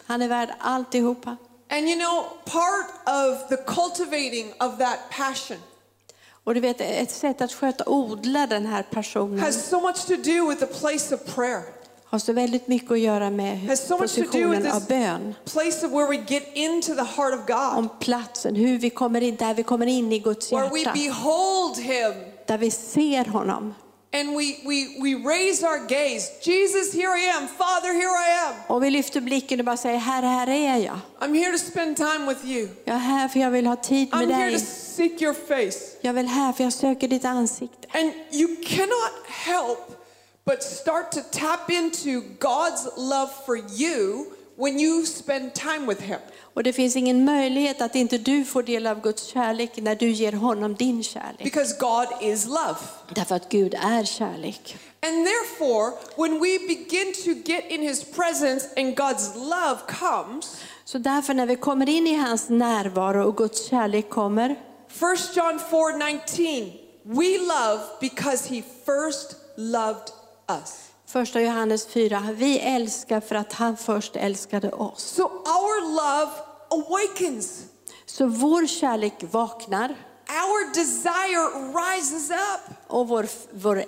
Han 0.07 0.23
är 0.23 0.29
värd 0.29 0.49
alltihopa. 0.59 1.37
And 1.71 1.89
you 1.89 1.97
know, 1.99 2.25
part 2.45 2.87
of 3.07 3.49
the 3.49 3.57
cultivating 3.57 4.53
of 4.61 4.79
that 4.79 4.99
passion 5.11 5.57
Och 6.45 6.55
du 6.55 6.61
vet, 6.61 6.81
ett 6.81 7.11
sätt 7.11 7.41
att 7.41 7.53
sköta, 7.53 7.85
odla 7.87 8.47
den 8.47 8.67
här 8.67 8.83
passionen 8.91 9.39
has 9.39 9.69
so 9.69 9.81
much 9.81 10.07
to 10.07 10.17
do 10.17 10.49
with 10.49 10.61
the 10.61 10.67
place 10.67 11.15
of 11.15 11.35
prayer. 11.35 11.63
har 12.05 12.19
så 12.19 12.33
väldigt 12.33 12.69
mycket 12.69 12.91
att 12.91 12.99
göra 13.01 13.31
med 13.31 13.79
so 13.79 13.99
positionen 13.99 14.67
av 14.73 14.87
bön. 14.87 15.35
place 15.45 15.87
of 15.87 15.93
where 15.93 16.07
we 16.09 16.17
get 16.17 16.43
into 16.55 16.95
the 16.95 17.03
heart 17.03 17.35
of 17.35 17.47
God, 17.47 17.79
Om 17.79 17.89
platsen, 18.01 18.55
hur 18.55 18.79
vi 18.79 18.91
kommer 18.91 19.21
in, 19.21 19.37
där 19.37 19.55
vi 19.55 19.63
kommer 19.63 19.87
in 19.87 20.13
i 20.13 20.19
Guds 20.19 20.53
where 20.53 20.69
we 20.69 20.79
hjärta. 20.79 20.93
behold 20.95 21.77
Him 21.79 22.13
Där 22.47 22.59
vi 22.59 22.71
ser 22.71 23.25
honom. 23.25 23.75
And 24.13 24.35
we, 24.35 24.61
we, 24.65 24.97
we 25.01 25.15
raise 25.15 25.63
our 25.63 25.87
gaze. 25.87 26.31
Jesus, 26.43 26.93
here 26.93 27.11
I 27.11 27.21
am. 27.37 27.47
Father, 27.47 27.93
here 27.93 28.09
I 28.09 28.49
am. 28.49 28.55
Och 28.69 28.83
vi 28.83 28.91
lyfter 28.91 29.21
blicken 29.21 29.59
och 29.61 29.67
bara 29.67 29.77
säger, 29.77 29.99
Herre, 29.99 30.27
här 30.27 30.49
är 30.49 30.77
jag. 30.77 30.99
I'm 31.21 31.35
here 31.35 31.53
to 31.53 31.59
spend 31.59 31.97
time 31.97 32.29
with 32.29 32.45
you. 32.47 32.69
Jag 32.85 32.97
är 32.97 33.01
här 33.01 33.29
för 33.29 33.41
jag 33.41 33.51
vill 33.51 33.67
ha 33.67 33.77
tid 33.77 34.09
med 34.11 34.29
I'm 34.29 34.33
here 34.33 34.59
to 34.59 34.65
seek 34.65 35.23
your 35.23 35.35
face. 35.35 35.97
Jag 36.01 36.13
vill 36.13 36.29
här 36.29 36.53
för 36.53 36.65
jag 36.65 36.73
söker 36.73 37.09
ditt 37.09 37.25
ansikte. 37.25 37.99
And 37.99 38.13
you 38.33 38.57
cannot 38.57 39.13
help 39.27 39.99
but 40.45 40.63
start 40.63 41.13
to 41.13 41.21
tap 41.31 41.71
into 41.71 42.23
God's 42.39 42.89
love 42.97 43.31
for 43.47 43.57
you 43.57 44.27
when 44.57 44.79
you 44.79 45.05
spend 45.07 45.55
time 45.55 45.87
with 45.87 46.01
Him. 46.01 46.21
Och 46.59 46.65
det 46.65 46.73
finns 46.73 46.97
ingen 46.97 47.25
möjlighet 47.25 47.81
att 47.81 47.95
inte 47.95 48.19
du 48.19 48.45
får 48.45 48.63
del 48.63 48.87
av 48.87 49.01
Guds 49.01 49.23
kärlek 49.25 49.71
när 49.77 49.95
du 49.95 50.11
ger 50.11 50.33
honom 50.33 50.75
din 50.75 51.03
kärlek. 51.03 51.45
Because 51.45 51.77
God 51.81 52.07
is 52.23 52.47
love. 52.47 52.77
Därför 53.15 53.35
att 53.35 53.49
Gud 53.49 53.75
är 53.75 54.05
kärlek. 54.05 54.77
And 55.03 55.27
therefore, 55.27 55.93
when 56.17 56.33
we 56.41 56.59
begin 56.59 57.13
to 57.25 57.51
get 57.51 57.65
in 57.71 57.83
His 57.83 58.05
presence 58.05 58.69
and 58.77 58.97
God's 58.99 59.35
love 59.35 59.79
comes, 59.89 60.57
Så 60.85 60.99
därför 60.99 61.35
när 61.35 61.47
vi 61.47 61.57
kommer 61.57 61.89
in 61.89 62.07
i 62.07 62.15
hans 62.15 62.49
närvaro 62.49 63.29
och 63.29 63.37
Guds 63.37 63.69
kärlek 63.69 64.11
kommer, 64.11 64.51
1 64.51 64.57
John 65.37 65.61
4 65.71 66.11
19, 66.37 66.79
we 67.03 67.39
love 67.39 67.81
because 68.01 68.55
He 68.55 68.63
first 68.63 69.37
loved 69.57 70.09
us. 70.49 70.75
första 71.07 71.41
Johannes 71.41 71.87
4, 71.87 72.29
vi 72.35 72.59
älskar 72.59 73.21
för 73.21 73.35
att 73.35 73.53
han 73.53 73.77
först 73.77 74.17
älskade 74.17 74.73
oss. 74.73 75.03
So 75.03 75.23
our 75.23 75.95
love 75.95 76.48
awakens, 76.71 77.63
Så 78.07 78.27
vår 78.27 78.67
kärlek 78.67 79.15
vaknar 79.31 79.89
our 80.29 80.75
desire 80.75 81.73
rises 81.75 82.31
up. 82.31 82.75
och 82.87 83.09
vår, 83.09 83.27
vår 83.53 83.85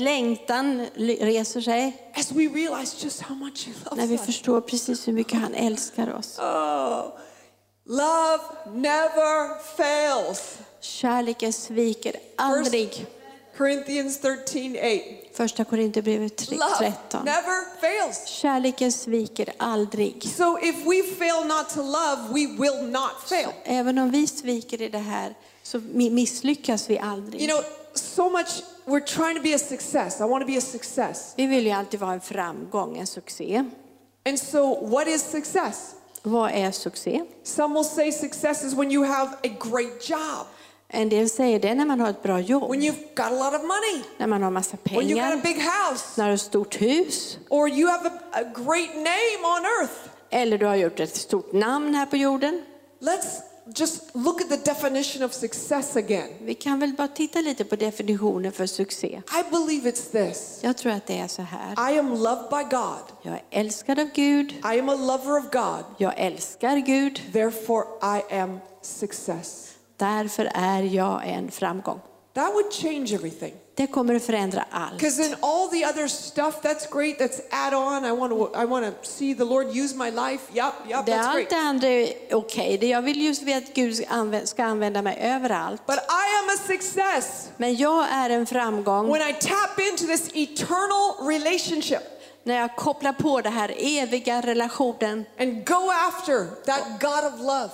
längtan 0.00 0.86
reser 1.20 1.60
sig 1.60 2.12
as 2.14 2.32
we 2.32 2.42
realize 2.48 2.96
just 3.04 3.20
how 3.20 3.34
much 3.36 3.66
He 3.66 3.72
när 3.96 4.06
vi 4.06 4.12
loves 4.12 4.20
us. 4.20 4.26
förstår 4.26 4.60
precis 4.60 5.08
hur 5.08 5.12
mycket 5.12 5.40
han 5.40 5.54
älskar 5.54 6.14
oss. 6.14 6.38
Oh, 6.38 7.04
love 7.86 8.42
never 8.74 9.62
fails. 9.76 10.58
Kärleken 10.80 11.52
sviker 11.52 12.16
aldrig. 12.36 13.06
Corinthians 13.56 14.18
13 14.20 14.76
8. 14.76 15.00
Första 15.32 15.64
Korinthierbrevet 15.64 16.36
tre- 16.36 16.56
Love 16.56 16.74
13. 16.78 17.24
never 17.24 17.80
fails. 17.80 18.26
Kärleken 18.26 18.92
sviker 18.92 19.52
aldrig. 19.56 20.24
So 20.36 20.58
if 20.62 20.76
we 20.86 21.02
fail 21.18 21.46
not 21.46 21.68
to 21.74 21.82
love, 21.82 22.28
we 22.32 22.46
will 22.46 22.90
not 22.90 23.10
fail. 23.28 23.48
Även 23.64 23.98
om 23.98 24.10
vi 24.10 24.26
sviker 24.26 24.82
i 24.82 24.88
det 24.88 24.98
här 24.98 25.34
så 25.62 25.78
mi- 25.78 26.10
misslyckas 26.10 26.90
vi 26.90 26.94
You 26.94 27.04
aldrig. 27.04 27.48
know, 27.50 27.60
so 27.94 28.30
much 28.30 28.48
we're 28.84 29.04
trying 29.06 29.36
to 29.36 29.42
be 29.42 29.54
a 29.54 29.58
success. 29.58 30.20
I 30.20 30.22
want 30.22 30.42
to 30.46 30.52
be 30.52 30.58
a 30.58 30.60
success. 30.60 31.32
Vi 31.36 31.46
vill 31.46 31.64
ju 31.64 31.70
alltid 31.70 32.00
vara 32.00 32.12
en 32.12 32.20
framgång, 32.20 32.98
en 32.98 33.06
succé. 33.06 33.64
And 34.26 34.38
so, 34.38 34.86
what 34.88 35.06
is 35.08 35.22
success? 35.30 35.94
Vad 36.22 36.50
är 36.50 36.70
succé? 36.70 37.22
Some 37.44 37.74
will 37.74 37.84
say 37.84 38.12
success 38.12 38.64
is 38.64 38.74
when 38.74 38.90
you 38.92 39.04
have 39.04 39.30
a 39.44 39.48
great 39.70 40.08
job, 40.08 40.46
En 40.94 41.08
del 41.08 41.28
säger 41.28 41.60
det 41.60 41.74
när 41.74 41.84
man 41.84 42.00
har 42.00 42.10
ett 42.10 42.22
bra 42.22 42.40
jobb, 42.40 42.70
when 42.70 42.80
you've 42.82 43.14
got 43.14 43.26
a 43.26 43.30
lot 43.30 43.54
of 43.54 43.62
money, 43.62 44.04
när 44.18 44.26
man 44.26 44.42
har 44.42 44.50
massa 44.50 44.76
when 44.84 45.10
you 45.10 45.14
got 45.14 45.24
a 45.24 45.30
pengar, 45.30 45.42
big 45.42 45.56
house, 45.56 46.04
när 46.16 46.24
du 46.24 46.30
har 46.30 46.34
ett 46.34 46.40
stort 46.40 46.80
hus, 46.82 47.38
or 47.48 47.68
you 47.68 47.90
have 47.90 48.08
a, 48.08 48.12
a 48.32 48.42
great 48.42 48.94
name 48.94 49.38
on 49.58 49.64
earth. 49.80 49.94
eller 50.30 50.58
du 50.58 50.66
har 50.66 50.76
gjort 50.76 51.00
ett 51.00 51.16
stort 51.16 51.52
namn 51.52 51.94
här 51.94 52.06
på 52.06 52.16
jorden. 52.16 52.62
Let's 53.00 53.40
just 53.76 54.14
look 54.14 54.40
at 54.40 54.48
the 54.48 54.56
definition 54.56 55.22
of 55.22 55.32
success 55.32 55.96
again. 55.96 56.28
Vi 56.40 56.54
kan 56.54 56.78
väl 56.78 56.92
bara 56.92 57.08
titta 57.08 57.40
lite 57.40 57.64
på 57.64 57.76
definitionen 57.76 58.52
för 58.52 58.66
succé. 58.66 59.22
I 59.40 59.50
believe 59.50 59.90
it's 59.90 60.12
this 60.12 60.58
Jag 60.62 60.76
tror 60.76 60.92
att 60.92 61.06
det 61.06 61.18
är 61.18 61.28
så 61.28 61.42
här. 61.42 61.92
I 61.94 61.98
am 61.98 62.08
loved 62.10 62.50
by 62.50 62.76
God, 62.76 63.02
Jag 63.22 63.34
är 63.34 63.42
älskad 63.60 63.98
av 63.98 64.08
Gud, 64.14 64.52
I 64.52 64.80
am 64.80 64.88
a 64.88 64.94
lover 64.94 65.38
of 65.38 65.44
God, 65.52 65.84
jag 65.98 66.12
älskar 66.16 66.76
Gud, 66.76 67.22
therefore 67.32 67.84
I 68.18 68.34
am 68.34 68.60
success. 68.82 69.71
Därför 70.02 70.50
är 70.54 70.82
jag 70.82 71.22
en 71.24 71.50
framgång. 71.50 72.00
That 72.34 72.54
would 72.54 72.72
change 72.72 73.14
everything. 73.14 73.54
Det 73.74 73.86
kommer 73.86 74.14
att 74.14 74.22
förändra 74.22 74.64
allt. 74.70 74.98
Because 74.98 75.26
in 75.26 75.34
all 75.40 75.68
the 75.68 75.86
other 75.86 76.08
stuff, 76.08 76.54
that's 76.62 76.86
great, 76.92 77.18
that's 77.18 77.40
add 77.50 77.74
on. 77.74 78.04
I 78.04 78.10
want 78.10 78.32
to, 78.32 78.62
I 78.62 78.64
want 78.66 78.86
to 78.86 78.92
see 79.02 79.34
the 79.34 79.44
Lord 79.44 79.66
use 79.66 79.96
my 79.96 80.10
life. 80.10 80.42
Yup, 80.54 80.74
yup, 80.88 81.06
Det 81.06 81.12
that's 81.12 81.26
allt 81.26 81.36
great. 81.36 81.50
det 81.50 81.56
andra 81.56 81.88
är 81.88 82.14
okej. 82.32 82.78
Det 82.78 82.86
Jag 82.88 83.02
vill 83.02 83.22
just 83.22 83.42
att 83.42 83.74
Gud 83.74 83.96
ska 83.96 84.06
använda, 84.08 84.46
ska 84.46 84.64
använda 84.64 85.02
mig 85.02 85.18
överallt. 85.20 85.86
But 85.86 85.96
I 85.96 86.26
am 86.42 86.48
a 86.56 86.58
success 86.66 87.50
Men 87.56 87.76
jag 87.76 88.06
är 88.10 88.30
en 88.30 88.46
framgång 88.46 89.12
when 89.12 89.28
I 89.28 89.32
tap 89.32 89.78
into 89.90 90.06
this 90.06 90.30
eternal 90.34 91.28
relationship 91.28 92.02
när 92.44 92.54
jag 92.56 92.76
kopplar 92.76 93.12
på 93.12 93.40
den 93.40 93.52
här 93.52 93.74
eviga 93.78 94.40
relationen 94.40 95.24
and 95.40 95.66
go 95.68 95.90
after 96.08 96.64
that 96.64 96.82
God 97.00 97.34
of 97.34 97.40
love. 97.40 97.70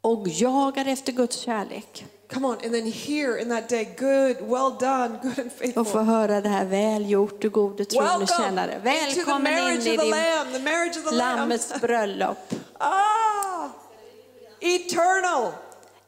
Och 0.00 0.28
jagar 0.28 0.84
efter 0.88 1.12
Guds 1.12 1.36
kärlek. 1.36 2.04
Come 2.32 2.46
on, 2.46 2.52
and 2.64 2.72
then 2.72 2.86
hear 2.92 3.38
in 3.38 3.48
that 3.48 3.68
day, 3.68 3.84
good, 3.98 4.36
well 4.48 4.70
done, 4.80 5.18
good 5.22 5.38
and 5.38 5.48
Och 5.48 5.52
få 5.52 5.82
faithful. 5.82 6.00
höra 6.04 6.40
det 6.40 6.48
här 6.48 6.64
väl 6.64 7.10
gjort 7.10 7.44
och 7.44 7.52
gode 7.52 7.84
tjänare. 7.84 8.80
Välkommen 8.84 9.52
in 9.58 9.80
i 9.80 9.96
din 9.96 10.10
Lamb, 10.10 10.52
the 10.52 10.58
marriage 10.58 10.96
of 10.96 11.04
the 11.08 11.14
Lamb. 11.14 11.38
Lammets 11.38 11.80
bröllop. 11.80 12.54
Ah, 12.78 13.68
eternal. 14.60 15.52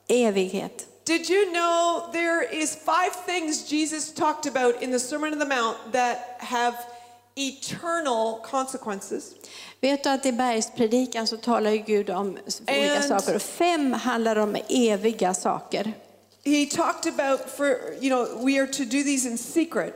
Evighet. 0.08 0.86
Did 1.04 1.30
you 1.30 1.52
know 1.52 2.08
there 2.12 2.42
is 2.62 2.76
five 2.76 3.12
things 3.26 3.68
Jesus 3.70 4.12
talked 4.14 4.46
about 4.56 4.82
in 4.82 4.92
the 4.92 4.98
Sermon 5.00 5.32
on 5.32 5.38
the 5.38 5.46
Mount 5.56 5.76
that 5.92 6.18
have 6.38 6.74
eternal 7.34 8.40
consequences? 8.50 9.24
Vet 9.80 10.04
du 10.04 10.10
att 10.10 10.26
i 10.26 10.32
bergspredikan 10.32 11.26
så 11.26 11.36
talar 11.36 11.70
Gud 11.72 12.10
om 12.10 12.28
olika 12.68 12.96
And- 12.98 13.02
saker. 13.08 13.34
Och 13.36 13.42
fem 13.42 13.92
handlar 13.92 14.36
om 14.36 14.56
eviga 14.68 15.34
saker. 15.34 15.92
He 16.44 16.66
talked 16.66 17.14
about 17.14 17.40
for 17.56 17.66
you 18.00 18.08
know 18.08 18.44
we 18.46 18.60
are 18.60 18.66
to 18.66 18.82
do 18.84 19.02
these 19.02 19.28
in 19.28 19.38
secret, 19.38 19.94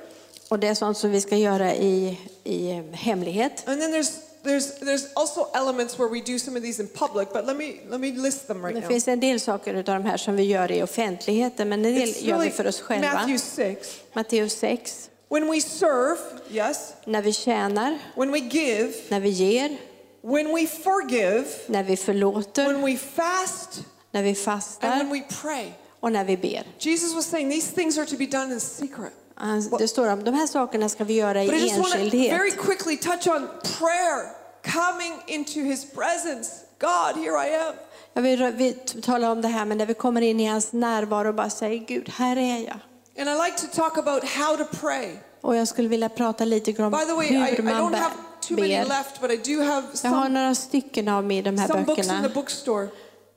Och 0.49 0.59
det 0.59 0.69
är 0.69 0.75
sånt 0.75 0.99
som 0.99 1.11
vi 1.11 1.21
ska 1.21 1.37
göra 1.37 1.75
i, 1.75 2.19
i 2.45 2.83
hemlighet. 2.93 3.63
and 3.69 3.81
then 3.81 3.93
there's 3.95 4.11
there's 4.45 4.81
there's 4.81 5.07
also 5.15 5.49
elements 5.55 5.99
where 5.99 6.09
we 6.09 6.21
do 6.33 6.39
some 6.39 6.59
of 6.59 6.65
these 6.65 6.83
in 6.83 6.89
public. 6.89 7.29
But 7.33 7.47
let 7.47 7.57
me 7.57 7.73
let 7.91 8.01
me 8.01 8.13
list 8.13 8.47
them 8.47 8.63
right 8.65 8.75
Det 8.75 8.81
now. 8.81 8.89
finns 8.89 9.09
en 9.09 9.21
del 9.21 9.41
saker 9.41 9.75
av 9.75 9.85
de 9.85 10.05
här 10.05 10.17
som 10.17 10.37
vi 10.37 10.43
gör 10.43 10.71
i 10.73 10.83
offentligheten, 10.83 11.69
men 11.69 11.85
en 11.85 11.95
del 11.95 12.15
gör 12.27 12.39
vi 12.39 12.51
för 12.51 12.67
oss 12.67 12.81
själva. 12.81 13.13
Matthew 13.13 13.39
six. 13.39 13.97
Matteus 14.13 14.53
6. 14.53 15.11
When 15.29 15.51
we 15.51 15.61
serve, 15.61 16.19
yes. 16.51 16.93
När 17.05 17.23
vi 17.23 17.33
tjänar, 17.33 17.99
When 18.17 18.33
we 18.33 18.39
give, 18.39 18.93
när 19.09 19.21
vi 19.21 19.29
ger, 19.29 19.77
when 20.23 20.55
we 20.55 20.67
forgive, 20.67 21.45
när 21.67 21.83
vi 21.83 21.97
förlåter, 21.97 22.65
when 22.67 22.83
we 22.85 22.97
fast, 22.97 23.81
när 24.11 24.23
vi 24.23 24.29
and 24.29 24.37
when 24.37 24.45
fastar 24.45 25.05
we 25.05 25.23
pray. 25.43 25.67
och 26.01 26.13
när 26.13 26.25
vi 26.25 26.37
ber. 26.37 26.67
Jesus 26.79 27.15
was 27.15 27.27
saying 27.27 27.51
these 27.51 27.75
things 27.75 27.99
are 27.99 28.07
to 28.07 28.17
be 28.17 28.27
done 28.27 28.53
in 28.55 28.61
secret. 28.61 29.13
Han- 29.35 29.69
Det 29.79 29.89
står 29.89 30.09
om 30.09 30.25
de 30.25 30.35
här 30.35 30.47
sakerna 30.47 30.89
ska 30.89 31.05
vi 31.05 31.15
göra 31.15 31.45
I 31.45 31.47
to 31.47 31.53
very 31.53 31.69
enskildhet. 31.71 32.57
quickly 32.59 32.97
touch 32.97 33.27
on 33.27 33.49
prayer, 33.79 34.27
coming 34.65 35.13
into 35.27 35.61
his 35.61 35.87
presence. 35.91 36.53
God, 36.79 37.25
here 37.25 37.49
I 37.49 37.57
am. 37.69 37.75
Jag 38.15 38.23
vill, 38.23 38.53
vi 38.57 38.73
talar 39.03 39.31
om 39.31 39.43
det 39.43 39.49
här, 39.49 39.65
men 39.65 39.79
när 39.79 39.87
vi 39.87 39.95
kommer 39.95 40.21
in 40.21 40.41
i 40.41 40.47
hans 40.47 40.73
närvaro 40.73 41.29
och 41.29 41.35
bara 41.35 41.51
säger 41.51 41.79
Gud, 41.87 42.09
här 42.09 42.37
är 42.37 42.59
jag. 42.65 42.79
And 43.19 43.29
I 43.31 43.35
like 43.47 43.57
to 43.57 43.67
talk 43.67 43.99
about 43.99 44.25
how 44.25 44.57
to 44.57 44.65
pray. 44.81 45.19
Och 45.41 45.57
jag 45.57 45.69
skulle 45.69 45.89
vilja 45.89 46.09
prata 46.09 46.45
lite 46.45 46.71
om 46.83 46.93
the 46.93 47.15
way, 47.15 47.27
I, 47.27 47.35
I 47.35 47.55
hur 47.57 47.63
man 47.63 47.73
don't 47.75 47.91
bär- 47.93 47.97
have 47.99 48.15
too 48.41 48.55
many 48.57 48.69
ber. 48.69 48.85
left, 48.85 49.21
but 49.21 49.31
I 49.31 49.37
do 49.55 49.63
have 49.63 49.87
Jag 50.03 50.11
har 50.11 50.23
some, 50.25 50.29
några 50.29 50.55
stycken 50.55 51.09
av 51.09 51.25
mig 51.25 51.37
i 51.39 51.43
de 51.43 51.59
här 51.59 51.69
some 51.69 51.83
books 51.83 51.99
in 51.99 52.05
the 52.05 52.11
böckerna. 52.15 52.35
bookstore 52.35 52.89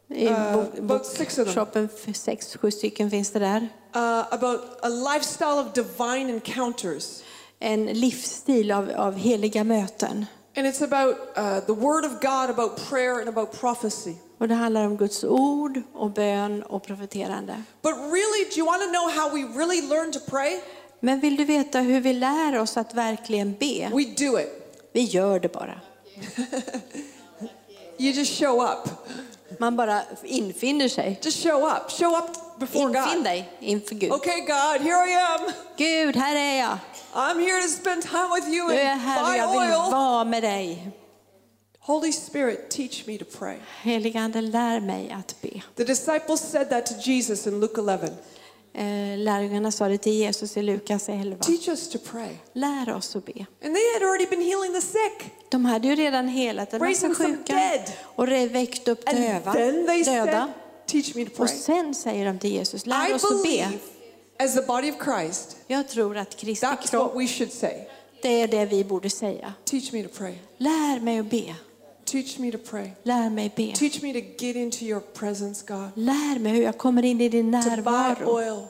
I 0.10 0.28
uh, 0.28 0.64
bokshoppen, 0.82 1.90
sex, 2.14 2.58
sju 2.62 2.72
stycken 2.72 3.10
finns 3.10 3.32
det 3.32 3.40
där. 3.40 3.70
uh, 3.96 4.34
about 4.34 4.62
a 4.82 4.90
lifestyle 4.90 5.60
of 5.60 5.74
divine 5.74 6.30
encounters. 6.30 7.22
En 7.60 7.86
livsstil 7.86 8.72
av, 8.72 8.92
av 8.98 9.18
heliga 9.18 9.64
möten. 9.64 10.26
And 10.56 10.68
it's 10.68 10.82
about 10.82 11.16
uh, 11.36 11.60
the 11.60 11.74
Word 11.74 12.06
of 12.06 12.12
God, 12.22 12.50
about 12.50 12.90
prayer, 12.90 13.20
and 13.20 13.30
about 13.30 13.60
prophecy. 13.60 14.16
Och 14.38 14.48
det 14.48 14.56
handlar 14.56 14.86
om 14.86 14.98
Guds 14.98 15.24
ord 15.24 15.82
och 15.94 16.12
bön 16.12 16.64
och 16.64 16.84
profeterande. 16.84 17.64
But 17.82 17.94
really, 17.94 18.50
do 18.50 18.58
you 18.58 18.66
want 18.66 18.82
to 18.82 18.90
know 18.90 19.10
how 19.10 19.30
we 19.30 19.60
really 19.60 19.82
learn 19.82 20.12
to 20.12 20.20
pray? 20.20 20.60
Men 21.00 21.20
vill 21.20 21.36
du 21.36 21.46
veta 21.46 21.80
hur 21.80 22.02
vi 22.02 22.14
lär 22.14 22.60
oss 22.60 22.78
att 22.78 22.94
verkligen 22.94 23.56
be? 23.60 23.90
We 23.94 24.04
do 24.04 24.40
it. 24.40 24.50
Vi 24.94 25.02
gör 25.02 25.40
det 25.40 25.54
bara. 25.54 25.82
You 28.02 28.12
just 28.12 28.40
show 28.40 28.62
up. 28.62 28.90
Man 29.58 29.76
bara 29.76 30.02
infinner 30.24 30.88
sig. 30.88 31.20
Just 31.22 31.44
show 31.44 31.66
up. 31.66 31.92
Show 31.92 32.18
up 32.18 32.49
before 32.60 32.90
Infinn 32.90 33.16
God. 33.16 33.24
dig 33.24 33.50
inför 33.60 33.96
Gud. 33.96 34.12
Okay, 34.12 34.40
God, 34.40 34.82
here 34.82 35.06
I 35.08 35.14
am. 35.14 35.52
Gud, 35.78 36.16
här 36.16 36.36
är 36.36 36.60
jag. 36.60 36.78
I'm 37.14 37.40
here 37.40 37.62
to 37.62 37.68
spend 37.68 38.02
time 38.02 38.36
with 38.36 38.48
you 38.48 38.72
är 38.72 38.84
jag 38.84 38.92
and 38.92 39.02
här 39.02 39.30
och 39.32 39.38
jag 39.38 39.62
vill 39.62 39.92
vara 39.92 40.24
med 40.24 40.44
dig. 40.44 40.92
Holy 41.80 42.12
Spirit, 42.12 42.70
teach 42.70 43.08
me 43.08 43.18
to 43.18 43.26
pray. 43.40 43.58
Helige 43.82 44.20
Ande, 44.20 44.42
lär 44.42 44.80
mig 44.80 45.12
att 45.12 45.36
be. 45.42 45.62
The 45.76 45.84
disciples 45.84 46.52
said 46.52 46.70
that 46.70 46.86
to 46.86 46.94
Jesus 47.02 47.48
in 47.48 47.60
Luke 47.60 47.82
11. 47.82 48.08
Eh, 48.74 49.18
Lärjungarna 49.18 49.72
sa 49.72 49.88
det 49.88 49.98
till 49.98 50.14
Jesus 50.14 50.58
i 50.58 50.62
Lukas 50.62 51.10
11. 51.10 51.44
Teach 51.44 51.68
us 51.68 51.90
to 51.90 51.98
pray. 52.12 52.30
Lär 52.54 52.94
oss 52.94 53.16
att 53.16 53.26
be. 53.26 53.46
And 53.64 53.76
they 53.76 53.94
had 53.94 54.04
already 54.04 54.26
been 54.26 54.42
healing 54.42 54.74
the 54.74 54.82
sick. 54.82 55.32
De 55.50 55.66
hade 55.66 55.88
ju 55.88 55.96
redan 55.96 56.28
helat 56.28 56.74
en 56.74 56.80
massa 56.80 57.16
sjuka 57.16 57.54
dead. 57.54 57.92
och 58.02 58.28
väckt 58.28 58.88
upp 58.88 59.10
And 59.10 59.18
döva, 59.18 59.54
döda. 60.06 60.54
Teach 60.92 61.16
me 61.16 61.26
to 61.26 61.32
Och 61.32 61.38
pray. 61.38 61.58
sen 61.58 61.96
säger 61.96 62.26
de 62.26 62.40
till 62.40 62.52
Jesus, 62.52 62.86
lär 62.86 63.10
I 63.12 63.14
oss 63.14 63.24
att 63.26 63.44
be. 63.44 63.70
as 64.46 64.54
the 64.56 64.62
body 64.62 64.92
of 64.92 64.96
Christ, 65.04 65.58
Jag 65.68 65.88
tror 65.90 66.18
att 66.18 66.38
Kristi 66.38 66.66
that's 66.66 66.70
what 66.78 66.90
kropp, 66.90 67.16
we 67.16 67.28
should 67.28 67.52
say. 67.54 67.74
det 68.22 68.42
är 68.42 68.48
det 68.48 68.66
vi 68.66 68.84
borde 68.84 69.10
säga. 69.10 69.54
Teach 69.66 69.92
me 69.94 70.04
to 70.04 70.10
pray. 70.18 70.34
Lär 70.58 71.00
mig 71.00 71.20
att 71.20 71.30
be. 71.30 71.56
Teach 72.06 72.38
me 72.40 72.52
to 72.52 72.58
pray. 72.70 72.90
Lär 73.04 73.30
mig 73.30 73.52
be. 73.56 73.74
Teach 73.76 74.02
me 74.02 74.14
to 74.14 74.20
get 74.20 74.56
into 74.56 74.84
your 74.86 75.00
presence, 75.00 75.64
God. 75.68 75.90
Lär 75.96 76.40
mig 76.40 76.52
hur 76.52 76.64
jag 76.64 76.78
kommer 76.78 77.06
in 77.06 77.22
i 77.22 77.30
din 77.30 77.52
To 77.52 77.60
buy 77.70 77.70
närvaro. 77.70 78.30
oil. 78.36 78.68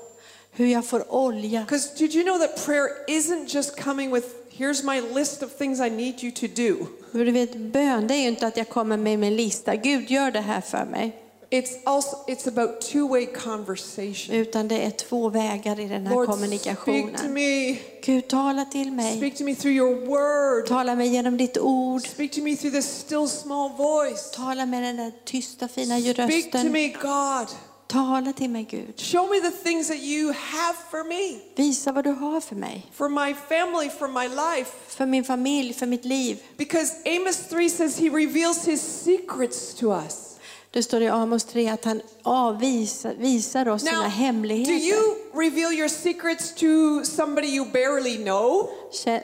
Hur 0.51 0.67
jag 0.67 0.85
får 0.85 1.13
olja. 1.13 1.61
Because 1.61 1.89
did 1.97 2.15
you 2.15 2.23
know 2.23 2.37
that 2.37 2.65
prayer 2.65 2.89
isn't 3.07 3.55
just 3.55 3.79
coming 3.83 4.13
with, 4.13 4.27
here's 4.57 4.83
my 4.83 5.01
list 5.19 5.43
of 5.43 5.57
things 5.57 5.79
I 5.79 5.89
need 5.89 6.23
you 6.23 6.31
to 6.31 6.47
do. 6.55 6.85
För 7.11 7.25
du 7.25 7.31
vet, 7.31 7.55
bön 7.55 8.07
det 8.07 8.13
är 8.13 8.21
ju 8.21 8.27
inte 8.27 8.47
att 8.47 8.57
jag 8.57 8.69
kommer 8.69 8.97
med 8.97 9.19
min 9.19 9.35
lista. 9.35 9.75
Gud 9.75 10.11
gör 10.11 10.31
det 10.31 10.41
här 10.41 10.61
för 10.61 10.85
mig. 10.85 11.15
It's 11.51 11.71
also 11.85 12.17
it's 12.27 12.47
about 12.47 12.81
two-way 12.81 13.25
conversation. 13.25 14.35
Utan 14.35 14.67
det 14.67 14.81
är 14.81 14.91
två 14.91 15.29
vägar 15.29 15.79
i 15.79 15.87
den 15.87 16.07
här 16.07 16.15
Lord, 16.15 16.25
speak 16.25 16.27
to 16.27 16.31
kommunikationen. 16.31 17.33
me. 17.33 17.77
Gud, 18.05 18.27
tala 18.27 18.65
till 18.65 18.91
mig. 18.91 19.17
Speak 19.17 19.37
to 19.37 19.43
me 19.43 19.55
through 19.55 19.75
your 19.75 19.95
word. 20.07 20.67
Tala 20.67 20.95
mig 20.95 21.07
genom 21.07 21.37
ditt 21.37 21.57
ord. 21.57 22.07
Speak 22.07 22.31
to 22.31 22.41
me 22.41 22.55
through 22.55 22.75
this 22.75 22.85
still 22.99 23.27
small 23.27 23.69
voice. 23.69 24.31
Tala 24.35 24.65
med 24.65 24.83
den 24.83 24.95
där 24.97 25.11
tysta 25.25 25.67
fina 25.67 25.99
Speak 25.99 26.15
to 26.15 26.21
rösten. 26.57 26.71
me, 26.71 26.87
God. 26.87 27.47
Tala 27.87 28.33
till 28.33 28.49
mig 28.49 28.63
Gud. 28.69 28.99
Show 28.99 29.29
me 29.29 29.39
the 29.49 29.51
things 29.63 29.87
that 29.87 29.99
you 29.99 30.33
have 30.33 30.77
for 30.91 31.03
me, 31.03 31.39
Visa 31.55 31.91
vad 31.91 32.03
du 32.03 32.11
har 32.11 32.41
för 32.41 32.55
mig. 32.55 32.85
for 32.93 33.09
my 33.09 33.33
family, 33.49 33.89
for 33.89 34.07
my 34.07 34.27
life. 34.27 34.71
För 34.87 35.05
min 35.05 35.23
familj, 35.23 35.73
för 35.73 35.85
mitt 35.85 36.05
liv. 36.05 36.39
Because 36.57 36.93
Amos 37.05 37.37
3 37.49 37.69
says 37.69 37.97
he 37.97 38.09
reveals 38.09 38.65
his 38.67 38.81
secrets 39.03 39.73
to 39.73 39.91
us. 39.93 40.28
Det 40.71 40.83
står 40.83 41.01
i 41.01 41.07
Amos 41.07 41.43
3 41.43 41.69
att 41.69 41.85
han 41.85 42.01
avvisar, 42.23 43.13
visar 43.13 43.67
oss 43.69 43.81
sina 43.81 43.91
Now, 43.97 44.03
do 44.03 44.09
hemligheter. 44.09 44.73
you 44.73 45.15
reveal 45.33 45.73
your 45.73 45.87
secrets 45.87 46.53
to 46.55 46.65
somebody 47.05 47.47
you 47.47 47.65
barely 47.71 48.17
know? 48.23 48.69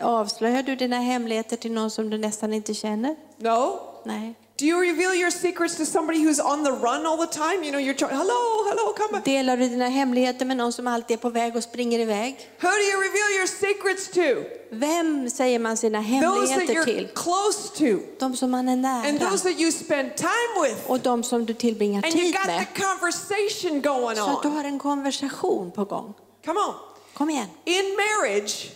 Avslöjar 0.01 0.63
du 0.63 0.75
dina 0.75 0.99
hemligheter 0.99 1.55
till 1.57 1.71
någon 1.71 1.91
som 1.91 2.09
du 2.09 2.17
nästan 2.17 2.53
inte 2.53 2.73
känner? 2.73 3.15
No. 3.37 3.79
Nej. 4.05 4.35
Do 4.57 4.65
you 4.65 4.79
reveal 4.79 5.13
your 5.13 5.31
secrets 5.31 5.75
to 5.77 5.85
somebody 5.85 6.23
who's 6.23 6.39
on 6.39 6.63
the 6.63 6.71
run 6.71 7.05
all 7.05 7.17
the 7.17 7.27
time? 7.27 7.61
You 7.63 7.71
know, 7.73 7.77
you're 7.79 7.93
trying, 7.93 8.15
hello, 8.15 8.63
hello, 8.69 8.93
come 8.93 9.11
back. 9.11 9.25
Delar 9.25 9.57
du 9.57 9.69
dina 9.69 9.87
hemligheter 9.89 10.45
med 10.45 10.57
någon 10.57 10.73
som 10.73 10.87
alltid 10.87 11.17
är 11.17 11.21
på 11.21 11.29
väg 11.29 11.55
och 11.55 11.63
springer 11.63 11.99
iväg? 11.99 12.49
Who 12.61 12.67
do 12.69 12.83
you 12.91 13.01
reveal 13.01 13.31
your 13.37 13.47
secrets 13.47 14.09
to? 14.09 14.55
Vem 14.75 15.29
säger 15.29 15.59
man 15.59 15.77
sina 15.77 15.97
Those 15.99 16.09
that 16.11 16.21
hemligheter 16.21 16.73
you're 16.73 16.83
till? 16.85 17.07
close 17.15 17.69
to, 17.77 17.99
De 18.19 18.35
som 18.35 18.51
man 18.51 18.69
är 18.69 18.75
nära. 18.75 19.09
and 19.09 19.19
those 19.19 19.43
that 19.49 19.59
you 19.59 19.71
spend 19.71 20.15
time 20.17 20.63
with. 20.67 20.89
och 20.89 20.99
de 20.99 21.23
som 21.23 21.45
du 21.45 21.53
tillbringar 21.53 22.05
And 22.05 22.15
you 22.15 22.31
got 22.31 22.45
med. 22.45 22.65
the 22.75 22.81
conversation 22.81 23.81
going 23.81 24.07
on. 24.19 24.25
Så 24.25 24.29
att 24.29 24.43
du 24.43 24.47
har 24.49 24.63
en 24.63 24.79
konversation 24.79 25.71
på 25.71 25.85
gång. 25.85 26.13
Come 26.45 26.59
on. 26.59 26.73
Kom 27.13 27.29
igen. 27.29 27.47
In 27.65 27.83
marriage, 27.97 28.71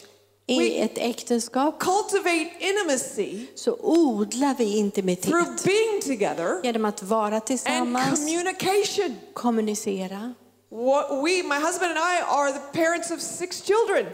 I 0.52 0.80
ett 0.82 0.98
äktenskap 0.98 1.80
cultivate 1.80 2.50
intimacy 2.60 3.46
så 3.56 3.78
odlar 3.82 4.56
vi 4.58 4.78
intimitet 4.78 5.24
through 5.32 5.64
being 5.66 6.02
together 6.02 6.60
genom 6.64 6.86
att 6.86 7.04
vara 7.04 7.36
and 7.36 7.46
tillsammans, 7.46 8.20
communication. 8.20 9.16
kommunicera. 9.34 10.34
What 10.72 11.10
we, 11.12 11.44
my 11.44 11.56
husband 11.66 11.92
and 11.92 11.98
I, 12.00 12.22
are 12.28 12.52
the 12.52 12.78
parents 12.84 13.12
of 13.12 13.22
six 13.22 13.64
children. 13.64 14.06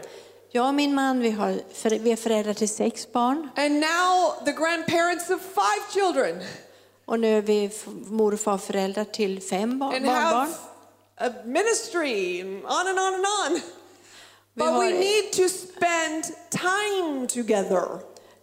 Jag 0.50 0.68
och 0.68 0.74
min 0.74 0.94
man 0.94 1.20
vi, 1.20 1.30
har, 1.30 1.60
vi 1.98 2.12
är 2.12 2.16
föräldrar 2.16 2.54
till 2.54 2.68
sex 2.68 3.12
barn 3.12 3.48
And 3.56 3.80
now 3.80 4.32
the 4.44 4.52
grandparents 4.52 5.30
of 5.30 5.40
five 5.40 5.82
children. 5.94 6.42
och 7.04 7.20
nu 7.20 7.38
är 7.38 7.42
vi 7.42 7.70
mor 8.06 8.34
och 8.34 8.40
farföräldrar 8.40 9.04
till 9.04 9.42
fem 9.42 9.78
bar- 9.78 9.94
And 9.96 10.06
barnbarn. 10.06 10.48
have 11.18 11.30
a 11.30 11.30
ministry, 11.44 12.40
and 12.40 12.64
on 12.64 12.86
and 12.88 12.98
on 12.98 13.14
and 13.14 13.24
on. 13.54 13.60
Vi 14.56 14.62
But 14.62 14.72
we 14.80 14.90
need 14.90 15.32
to 15.32 15.48
spend 15.48 16.24
time 16.50 17.26
together. 17.26 18.00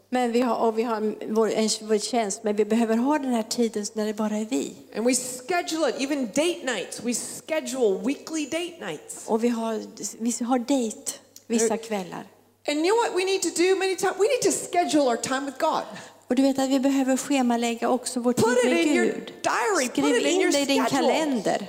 Men 0.09 0.31
vi 0.31 0.41
har, 0.41 0.55
och 0.55 0.77
vi 0.77 0.83
har 0.83 1.15
vår, 1.29 1.51
en, 1.51 1.69
vår 1.81 1.97
tjänst, 1.97 2.43
men 2.43 2.55
vi 2.55 2.65
behöver 2.65 2.97
ha 2.97 3.19
den 3.19 3.33
här 3.33 3.43
tiden 3.43 3.85
när 3.93 4.05
det 4.05 4.13
bara 4.13 4.37
är 4.37 4.45
vi. 4.45 4.73
And 4.95 5.05
we 5.05 5.15
schedule 5.15 5.89
it, 5.89 5.95
even 6.01 6.25
date 6.25 6.59
nights. 6.63 7.03
We 7.03 7.13
schedule 7.13 7.99
weekly 8.05 8.45
date 8.45 8.85
nights. 8.85 9.23
Och 9.25 9.43
vi 9.43 9.47
har, 9.47 9.81
vi 10.19 10.45
har 10.45 10.59
dejt 10.59 11.13
vissa 11.47 11.77
kvällar. 11.77 12.23
And 12.67 12.77
you 12.77 12.87
know 12.87 12.97
what 12.97 13.15
we 13.15 13.25
need 13.25 13.41
to 13.41 13.49
do 13.49 13.75
many 13.75 13.95
times? 13.95 14.15
We 14.19 14.27
need 14.27 14.41
to 14.41 14.51
schedule 14.51 15.07
our 15.09 15.17
time 15.17 15.45
with 15.45 15.57
God. 15.59 15.83
Och 16.27 16.35
du 16.35 16.41
vet 16.41 16.59
att 16.59 16.69
vi 16.69 16.79
behöver 16.79 17.17
schemalägga 17.17 17.89
också 17.89 18.19
vår 18.19 18.33
tid 18.33 18.45
Put 18.45 18.57
it 18.57 18.69
med 18.69 18.83
Gud. 18.83 19.33
diary, 19.41 19.87
put 19.87 19.91
Skriv 19.91 20.15
it 20.15 20.25
in 20.25 20.27
in 20.27 20.41
your 20.41 20.51
det 20.51 20.59
i 20.59 20.65
din 20.65 20.85
kalender. 20.85 21.67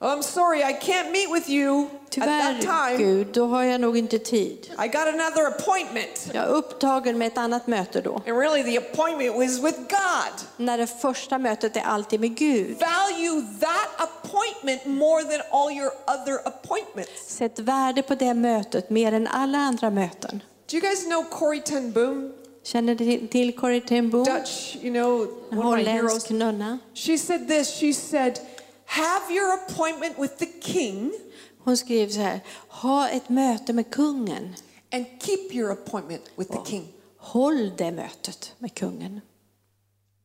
Oh, 0.00 0.08
I'm 0.12 0.22
sorry, 0.22 0.58
I 0.62 0.72
can't 0.74 1.10
meet 1.10 1.30
with 1.30 1.48
you 1.50 1.84
at 1.84 1.90
that 2.12 2.60
Tyvärr, 2.60 2.60
time. 2.60 2.96
Gud, 2.98 3.26
då 3.32 3.46
har 3.46 3.62
jag 3.62 3.80
nog 3.80 3.96
inte 3.98 4.18
tid. 4.18 4.70
I 4.84 4.88
got 4.88 5.06
another 5.06 5.46
appointment. 5.46 6.30
Jag 6.32 6.44
är 6.44 6.48
upptagen 6.48 7.18
med 7.18 7.26
ett 7.26 7.38
annat 7.38 7.66
möte 7.66 8.00
då. 8.00 8.14
And 8.14 8.38
really, 8.38 8.62
the 8.62 8.78
appointment 8.78 9.36
was 9.36 9.58
with 9.64 9.78
God. 9.78 10.34
När 10.56 10.78
det 10.78 10.86
första 10.86 11.38
mötet 11.38 11.76
är 11.76 11.80
alltid 11.82 12.20
med 12.20 12.36
Gud. 12.36 12.76
Value 12.80 13.42
that 13.60 14.08
appointment 14.08 14.84
more 14.86 15.22
than 15.24 15.40
all 15.50 15.72
your 15.72 15.90
other 16.06 16.38
appointments. 16.48 17.36
Sätt 17.36 17.58
värde 17.58 18.02
på 18.02 18.14
det 18.14 18.34
mötet 18.34 18.90
mer 18.90 19.12
än 19.12 19.26
alla 19.26 19.58
andra 19.58 19.90
möten. 19.90 20.42
Do 20.70 20.76
you 20.76 20.80
guys 20.80 21.04
know 21.04 21.24
Corrie 21.30 21.60
ten 21.62 21.92
Boom? 21.92 22.32
Känner 22.62 22.94
du 22.94 23.26
till- 23.28 23.56
Corrie 23.56 23.80
ten 23.80 24.10
Boom? 24.10 24.24
Dutch, 24.24 24.76
you 24.82 24.92
know, 24.94 25.28
En 25.52 25.58
one 25.58 25.68
of 25.68 25.76
my 25.76 25.84
heroes. 25.84 26.02
holländsk 26.10 26.30
nunna. 26.30 26.78
She 26.94 27.18
said 27.18 27.48
this. 27.48 27.68
She 27.80 27.92
said, 27.92 28.38
"Have 28.86 29.34
your 29.34 29.52
appointment 29.54 30.18
with 30.18 30.36
the 30.38 30.46
king 30.60 31.12
Hon 31.58 31.76
skrev 31.76 32.08
så 32.08 32.20
här. 32.20 32.40
Ha 32.68 33.08
ett 33.08 33.28
möte 33.28 33.72
med 33.72 33.90
kungen. 33.90 34.54
and 34.92 35.06
keep 35.20 35.52
your 35.54 35.70
appointment 35.72 36.22
with 36.36 36.52
the 36.52 36.70
king. 36.70 36.92
Håll 37.16 37.72
det 37.76 37.92
mötet 37.92 38.54
med 38.58 38.74
kungen. 38.74 39.20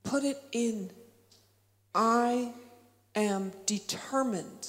Put 0.04 0.24
it 0.24 0.38
in. 0.52 0.92
I 1.96 2.52
am 3.16 3.52
determined 3.66 4.68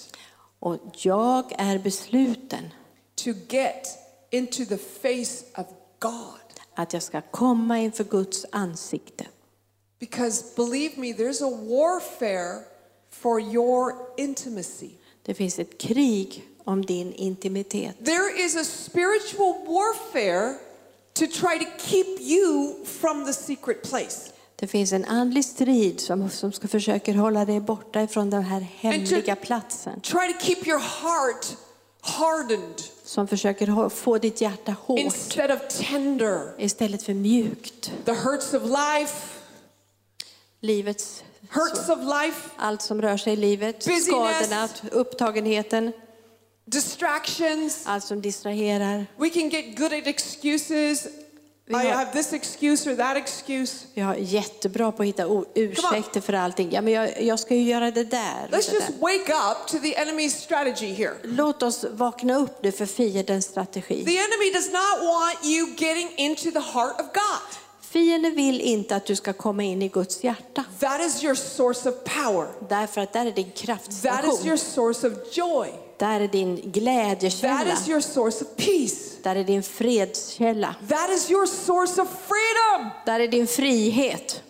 Och 0.60 0.78
jag 0.92 1.52
är 1.58 1.78
besluten 1.78 2.70
to 3.14 3.30
get 3.48 3.88
into 4.30 4.64
the 4.64 4.78
face 4.78 5.44
of 5.56 5.66
God. 5.98 6.38
att 6.74 6.92
jag 6.92 7.02
ska 7.02 7.20
komma 7.20 7.78
inför 7.78 8.04
Guds 8.04 8.46
ansikte. 8.52 9.26
Because 9.98 10.44
believe 10.56 10.96
me, 11.00 11.12
there's 11.12 11.42
a 11.44 11.50
warfare 11.50 12.64
for 13.22 13.40
your 13.40 13.94
intimacy. 14.16 14.90
Det 15.22 15.34
finns 15.34 15.58
ett 15.58 15.78
krig 15.78 16.48
om 16.64 16.84
din 16.84 17.12
intimitet. 17.12 18.04
There 18.04 18.44
is 18.44 18.56
a 18.56 18.64
spiritual 18.64 19.54
warfare 19.66 20.54
to 21.12 21.26
try 21.26 21.58
to 21.58 21.66
keep 21.78 22.20
you 22.20 22.74
from 22.84 23.26
the 23.26 23.32
secret 23.32 23.82
place. 23.82 24.32
Det 24.56 24.66
finns 24.66 24.92
en 24.92 25.04
andlig 25.04 25.44
strid 25.44 26.00
som, 26.00 26.30
som 26.30 26.52
ska 26.52 26.68
försöka 26.68 27.12
hålla 27.12 27.44
dig 27.44 27.60
borta 27.60 28.02
ifrån 28.02 28.30
den 28.30 28.42
här 28.42 28.60
hemliga 28.60 29.36
platsen. 29.36 30.00
Try 30.00 30.32
to 30.32 30.38
keep 30.40 30.66
your 30.66 30.78
heart 30.78 31.56
hardened 32.00 32.82
Som 33.04 33.28
försöker 33.28 33.88
få 33.88 34.18
ditt 34.18 34.40
hjärta 34.40 34.72
hårt 34.72 34.98
instead 34.98 35.50
of 35.50 35.58
tender. 35.68 36.54
istället 36.58 37.02
för 37.02 37.14
mjukt. 37.14 37.92
The 38.04 38.12
hurts 38.12 38.54
of 38.54 38.62
life, 38.62 39.16
Livets, 40.60 41.24
hurts 41.50 41.88
of 41.88 41.98
life, 41.98 42.50
allt 42.56 42.82
som 42.82 43.02
rör 43.02 43.16
sig 43.16 43.32
i 43.32 43.36
livet, 43.36 43.82
skadorna, 43.82 44.68
upptagenheten, 44.90 45.92
distractions. 46.64 47.82
allt 47.84 48.04
som 48.04 48.20
distraherar. 48.20 49.06
We 49.16 49.30
can 49.30 49.48
get 49.48 49.78
good 49.78 49.92
at 49.92 50.06
excuses. 50.06 51.06
I 51.68 51.72
har- 51.74 51.84
have 51.94 52.12
this 52.12 52.32
excuse 52.32 52.90
or 52.92 52.96
that 52.96 53.16
excuse. 53.16 53.86
Vi 53.94 54.00
har 54.00 54.14
jättebra 54.14 54.92
på 54.92 55.02
att 55.02 55.08
hitta 55.08 55.44
ursäkter 55.54 56.20
för 56.20 56.32
allting. 56.32 56.72
Ja, 56.72 56.80
men 56.80 56.92
jag, 56.92 57.22
jag 57.22 57.38
ska 57.38 57.54
ju 57.54 57.62
göra 57.62 57.90
det 57.90 58.04
där. 58.04 58.48
Let's 58.48 58.50
det 58.50 58.56
just 58.56 58.70
där. 58.86 58.98
wake 59.00 59.32
up 59.32 59.66
to 59.68 59.78
the 59.78 59.94
enemy's 59.94 60.30
strategy 60.30 60.94
here. 60.94 61.14
Låt 61.22 61.62
oss 61.62 61.84
vakna 61.90 62.36
upp 62.36 62.62
nu 62.62 62.72
för 62.72 62.86
fiendens 62.86 63.44
strategi. 63.46 64.04
The 64.04 64.18
enemy 64.18 64.52
does 64.54 64.66
not 64.72 65.08
want 65.08 65.44
you 65.44 65.68
getting 65.78 66.10
into 66.16 66.50
the 66.50 66.60
heart 66.74 67.00
of 67.00 67.06
God. 67.06 67.61
Fienden 67.92 68.34
vill 68.34 68.60
inte 68.60 68.96
att 68.96 69.06
du 69.06 69.16
ska 69.16 69.32
komma 69.32 69.62
in 69.62 69.82
i 69.82 69.88
Guds 69.88 70.24
hjärta. 70.24 70.64
That 70.80 71.00
is 71.00 71.24
your 71.24 71.34
source 71.34 71.88
of 71.88 71.94
power. 72.04 72.46
Därför 72.68 73.00
att 73.00 73.12
där 73.12 73.26
är 73.26 73.30
din 73.32 73.44
That 73.44 73.54
is 73.56 73.60
kraftstation. 73.62 74.46
your 74.46 74.56
source 74.56 75.06
of 75.08 75.12
joy. 75.36 75.68
Där 75.98 76.20
är 76.20 76.28
din 76.28 76.56
That 76.56 76.64
glädjekälla. 76.72 77.72
is 77.72 77.88
your 77.88 78.00
source 78.00 78.44
of 78.44 78.50
peace. 78.56 78.96
Där 79.22 79.36
är 79.36 79.44
din 79.44 79.62
fredskälla. 79.62 80.74
That 80.88 81.10
is 81.10 81.30
your 81.30 81.46
source 81.46 82.02
of 82.02 82.08
freedom. 82.08 82.90
Där 83.06 83.20
är 83.20 83.28
din 83.28 83.46
frihet. 83.46 84.42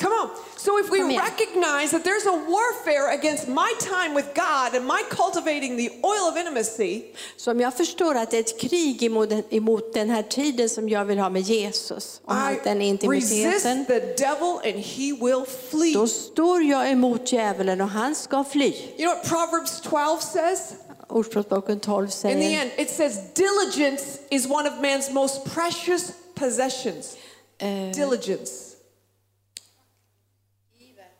Come 0.00 0.12
on. 0.22 0.28
So 0.56 0.78
if 0.78 0.90
we 0.90 0.98
recognize 1.18 1.90
that 1.90 2.04
there's 2.04 2.26
a 2.26 2.32
warfare 2.48 3.10
against 3.18 3.48
my 3.48 3.72
time 3.80 4.14
with 4.14 4.26
God 4.34 4.74
and 4.76 4.86
my 4.86 5.02
cultivating 5.10 5.76
the 5.76 5.90
oil 6.04 6.28
of 6.30 6.36
intimacy, 6.36 7.02
Så 7.36 7.50
om 7.50 7.60
jag 7.60 7.74
förstår 7.76 8.14
att 8.14 8.30
det 8.30 8.36
är 8.36 8.40
ett 8.40 8.60
krig 8.60 9.02
emot 9.02 9.28
emot 9.50 9.92
den 9.94 10.10
här 10.10 10.22
tiden 10.22 10.68
som 10.68 10.88
jag 10.88 11.04
vill 11.04 11.18
ha 11.18 11.28
med 11.30 11.42
Jesus 11.42 12.20
och 12.24 12.34
I 12.34 12.60
den 12.64 12.78
resist 12.78 13.02
intimiteten. 13.04 13.86
the 13.86 13.98
devil 14.00 14.58
and 14.64 14.84
he 14.84 15.12
will 15.20 15.44
flee. 15.70 15.94
Då 15.94 16.06
står 16.06 16.62
jag 16.62 16.90
emot 16.90 17.32
djävulen 17.32 17.80
och 17.80 17.88
han 17.88 18.14
ska 18.14 18.44
fly. 18.44 18.66
You 18.66 18.96
know 18.98 19.14
what 19.14 19.28
Proverbs 19.28 19.80
12 19.80 20.18
says? 20.20 20.72
Ordspråksboken 21.08 21.80
12 21.80 22.08
säger. 22.08 22.36
In 22.36 22.40
the 22.42 22.54
end, 22.54 22.70
it 22.78 22.90
says 22.90 23.18
diligence 23.34 24.18
is 24.30 24.46
one 24.46 24.68
of 24.68 24.74
man's 24.80 25.12
most 25.12 25.44
precious 25.54 26.12
possessions. 26.34 27.16
eh, 27.58 27.68
Diligence. 27.94 28.67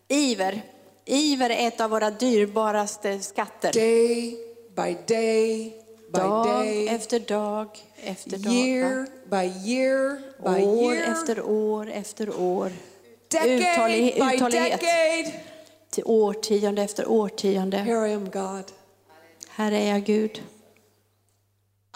Iver. 0.08 0.62
Iver 1.04 1.50
är 1.50 1.68
ett 1.68 1.80
av 1.80 1.90
våra 1.90 2.10
dyrbaraste 2.10 3.20
skatter. 3.20 3.72
Day 3.72 4.36
by 4.76 4.96
day 5.14 5.74
by 6.12 6.18
Dag 6.18 6.46
day, 6.46 6.88
efter 6.88 7.20
dag 7.20 7.68
efter 8.02 8.38
dag. 8.38 8.52
year 8.52 9.06
by 9.30 9.70
year 9.72 10.18
by 10.42 10.64
År 10.64 10.94
year, 10.94 11.12
efter 11.12 11.42
år 11.42 11.90
efter 11.90 12.40
år. 12.40 12.72
decade 13.28 13.54
Uthållig- 13.58 14.14
by 14.30 14.34
uthållighet. 14.36 14.80
decade. 14.80 15.40
Till 15.90 16.04
årtionde 16.06 16.82
efter 16.82 17.08
årtionde. 17.10 17.76
Here 17.76 18.08
I 18.08 18.14
am, 18.14 18.30
God. 18.30 18.64
Här 19.48 19.72
är 19.72 19.90
jag 19.90 20.04
Gud. 20.04 20.42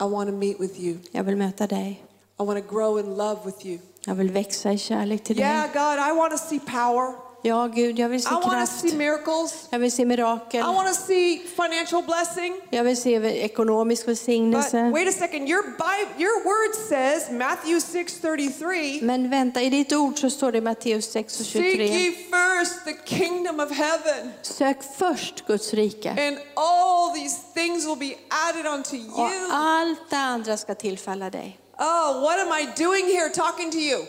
I 0.00 0.04
want 0.04 0.28
to 0.30 0.36
meet 0.36 0.60
with 0.60 0.80
you. 0.80 0.98
Jag 1.12 1.24
vill 1.24 1.36
möta 1.36 1.66
dig. 1.66 2.04
I 2.40 2.44
want 2.44 2.68
to 2.68 2.74
grow 2.74 2.98
in 3.00 3.16
love 3.16 3.40
with 3.44 3.66
you. 3.66 3.78
Jag 4.06 4.14
vill 4.14 4.30
växa 4.30 4.72
i 4.72 4.78
kärlek 4.78 5.24
till 5.24 5.38
Yeah, 5.38 5.62
dig. 5.62 5.70
God, 5.74 6.08
I 6.08 6.18
want 6.18 6.32
to 6.32 6.38
see 6.38 6.58
power. 6.58 7.14
Ja, 7.44 7.66
Gud, 7.66 7.98
jag 7.98 8.08
vill 8.08 8.22
se 8.22 8.28
I 8.28 8.32
want 8.32 8.44
to 8.44 8.50
kraft. 8.50 8.80
see 8.80 8.96
miracles. 8.96 9.66
Jag 9.70 9.78
vill 9.78 9.92
se 9.92 10.04
mirakel. 10.04 10.60
I 10.60 10.62
want 10.62 10.88
to 10.88 10.94
see 10.94 11.38
financial 11.56 12.02
blessing. 12.02 12.60
Jag 12.70 12.84
vill 12.84 12.96
se 12.96 13.14
ekonomisk 13.44 14.02
But 14.02 14.08
välsignelse. 14.08 14.90
wait 14.92 15.08
a 15.08 15.12
second, 15.12 15.48
your 15.48 15.62
Bible, 15.62 16.24
your 16.24 16.44
word 16.44 16.74
says, 16.88 17.30
Matthew 17.30 17.80
6:33, 17.80 19.02
Men 19.02 19.30
vänta, 19.30 19.62
i 19.62 19.70
ditt 19.70 19.92
ord 19.92 20.18
så 20.18 20.30
står 20.30 20.52
det 20.52 20.60
Matteus 20.60 21.12
6 21.12 21.40
och 21.40 21.46
seek 21.46 21.62
23. 21.64 21.84
ye 21.86 22.10
first 22.12 22.84
the 22.84 23.16
kingdom 23.16 23.60
of 23.60 23.70
heaven, 23.70 24.32
Sök 24.42 24.76
först 24.98 25.46
Guds 25.46 25.74
rike. 25.74 26.10
and 26.10 26.38
all 26.54 27.14
these 27.14 27.36
things 27.54 27.86
will 27.86 27.98
be 27.98 28.14
added 28.48 28.66
unto 28.66 28.96
Och 28.96 29.30
you. 29.30 29.52
allt 29.52 30.10
det 30.10 30.16
andra 30.16 30.56
ska 30.56 30.74
tillfalla 30.74 31.30
dig. 31.30 31.58
Oh, 31.78 32.20
what 32.22 32.38
am 32.38 32.48
I 32.58 32.82
doing 32.84 33.06
here 33.06 33.28
talking 33.28 33.70
to 33.70 33.78
you? 33.78 34.00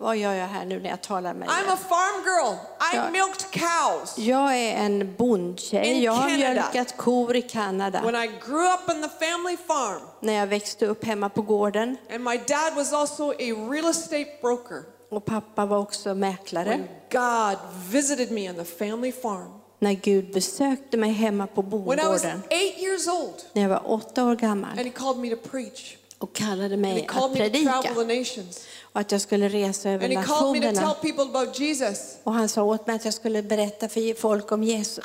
Vad 0.00 0.16
gör 0.16 0.32
jag 0.32 0.46
här 0.46 0.64
nu 0.64 0.80
när 0.80 0.90
jag 0.90 1.02
talar 1.02 1.34
med 1.34 1.48
I'm 1.48 1.72
a 1.72 1.76
farm 1.88 2.24
girl. 2.24 2.54
I 2.92 2.96
Ja. 2.96 3.10
milked 3.10 3.50
cows. 3.50 4.18
Jag 4.18 4.56
är 4.56 4.76
en 4.76 5.14
bondtjej. 5.16 6.04
Jag 6.04 6.12
har 6.12 6.28
Canada. 6.30 6.52
mjölkat 6.54 6.96
kor 6.96 7.36
i 7.36 7.42
Kanada. 7.42 8.02
When 8.04 8.14
I 8.14 8.26
grew 8.46 8.64
up 8.74 8.96
in 8.96 9.02
the 9.02 9.26
family 9.26 9.56
farm, 9.66 10.00
När 10.20 10.32
jag 10.32 10.46
växte 10.46 10.86
upp 10.86 11.04
hemma 11.04 11.28
på 11.28 11.42
gården. 11.42 11.96
and 12.14 12.24
my 12.24 12.36
dad 12.36 12.74
was 12.76 12.92
also 12.92 13.30
a 13.30 13.70
real 13.70 13.90
estate 13.90 14.26
broker. 14.42 14.82
Och 15.10 15.24
pappa 15.24 15.66
var 15.66 15.78
också 15.78 16.14
mäklare. 16.14 16.68
When 16.68 16.88
God 17.12 17.58
visited 17.90 18.30
me 18.32 18.50
on 18.50 18.56
the 18.56 18.64
family 18.64 19.12
farm, 19.12 19.50
När 19.78 19.92
Gud 19.92 20.32
besökte 20.34 20.96
mig 20.96 21.10
hemma 21.12 21.46
på 21.46 21.62
when 21.62 21.72
I 21.98 22.02
was 22.02 22.22
bondgården. 22.22 22.42
eight 22.50 22.78
years 22.82 23.08
old, 23.08 23.34
När 23.52 23.62
jag 23.62 23.68
var 23.68 23.82
åtta 23.90 24.24
år 24.24 24.36
gammal. 24.36 24.70
and 24.70 24.80
He 24.80 24.90
called 24.90 25.18
me 25.18 25.30
to 25.36 25.48
preach, 25.50 25.96
Och 26.18 26.34
kallade 26.34 26.76
mig 26.76 27.06
att 27.08 27.32
predika. 27.32 27.82
Och 28.92 29.00
att 29.00 29.12
jag 29.12 29.20
skulle 29.20 29.48
resa 29.48 29.90
över 29.90 30.08
nationerna. 30.08 30.94
Och 32.24 32.32
han 32.32 32.48
sa 32.48 32.62
åt 32.62 32.86
mig 32.86 32.96
att 32.96 33.04
jag 33.04 33.14
skulle 33.14 33.42
berätta 33.42 33.88
för 33.88 34.20
folk 34.20 34.52
om 34.52 34.62
Jesus. 34.62 35.04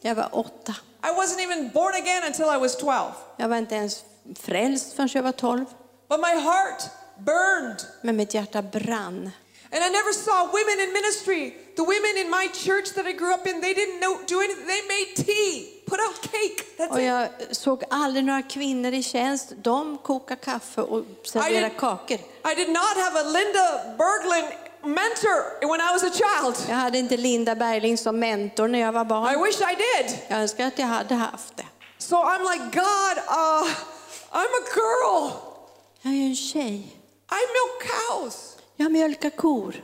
Jag 0.00 0.14
var 0.14 0.28
åtta. 0.32 0.74
I 1.02 1.06
wasn't 1.06 1.40
even 1.40 1.70
born 1.74 1.94
again 1.94 2.22
until 2.26 2.44
I 2.44 2.58
was 2.58 2.76
12. 2.76 3.12
Jag 3.36 3.48
var 3.48 3.56
inte 3.56 3.74
ens 3.74 4.04
frälst 4.40 4.92
förrän 4.92 5.08
jag 5.12 5.22
var 5.22 5.32
tolv. 5.32 5.64
Men 8.02 8.16
mitt 8.16 8.34
hjärta 8.34 8.62
brann. 8.62 9.30
And 9.70 9.84
I 9.84 9.90
never 9.90 10.12
saw 10.12 10.48
women 10.48 10.80
in 10.84 10.92
ministry. 10.92 11.52
The 11.76 11.82
women 11.82 12.14
in 12.16 12.30
my 12.30 12.48
church 12.48 12.94
that 12.94 13.06
I 13.06 13.12
grew 13.12 13.34
up 13.34 13.46
in, 13.46 13.60
they 13.60 13.74
didn't 13.74 14.00
know, 14.00 14.16
do 14.26 14.40
anything. 14.40 14.66
They 14.66 14.82
made 14.94 15.10
tea, 15.26 15.77
put 15.90 16.00
out 16.00 16.20
cake. 16.22 16.64
That's 16.78 16.90
Och 16.90 16.98
it. 17.00 17.04
jag 17.06 17.28
såg 17.56 17.84
aldrig 17.90 18.24
några 18.24 18.42
kvinnor 18.42 18.92
i 18.94 19.02
tjänst. 19.02 19.52
De 19.56 19.98
kokade 19.98 20.40
kaffe 20.40 20.80
och 20.80 21.04
serverade 21.24 21.60
did- 21.68 21.76
kakor. 21.78 22.18
I 22.52 22.54
did 22.56 22.68
not 22.68 22.96
have 23.04 23.20
a 23.20 23.22
Linda 23.22 23.96
Berglund 23.98 24.52
mentor 24.96 25.66
when 25.68 25.80
I 25.80 25.92
was 25.92 26.02
a 26.02 26.10
child. 26.10 26.54
Jag 26.68 26.76
hade 26.76 26.98
inte 26.98 27.16
Linda 27.16 27.54
Bergling 27.54 27.98
som 27.98 28.18
mentor 28.18 28.68
när 28.68 28.78
jag 28.78 28.92
var 28.92 29.00
I 29.04 29.04
barn. 29.04 29.42
wish 29.44 29.60
I 29.60 29.74
did. 29.74 30.18
Jag 30.28 30.40
önskar 30.40 30.66
att 30.66 30.78
jag 30.78 30.86
hade 30.86 31.14
haft 31.14 31.56
det. 31.56 31.66
So 31.98 32.16
I'm 32.16 32.52
like, 32.52 32.64
God, 32.64 33.18
uh, 33.18 33.68
I'm 34.30 34.52
a 34.62 34.64
girl. 34.76 35.30
Jag 36.02 36.12
är 36.12 36.26
en 36.26 36.36
tjej. 36.36 36.94
I 37.30 37.40
milk 37.54 37.90
cows. 37.90 38.56
Jag 38.76 38.92
mjölkar 38.92 39.30
kor. 39.30 39.74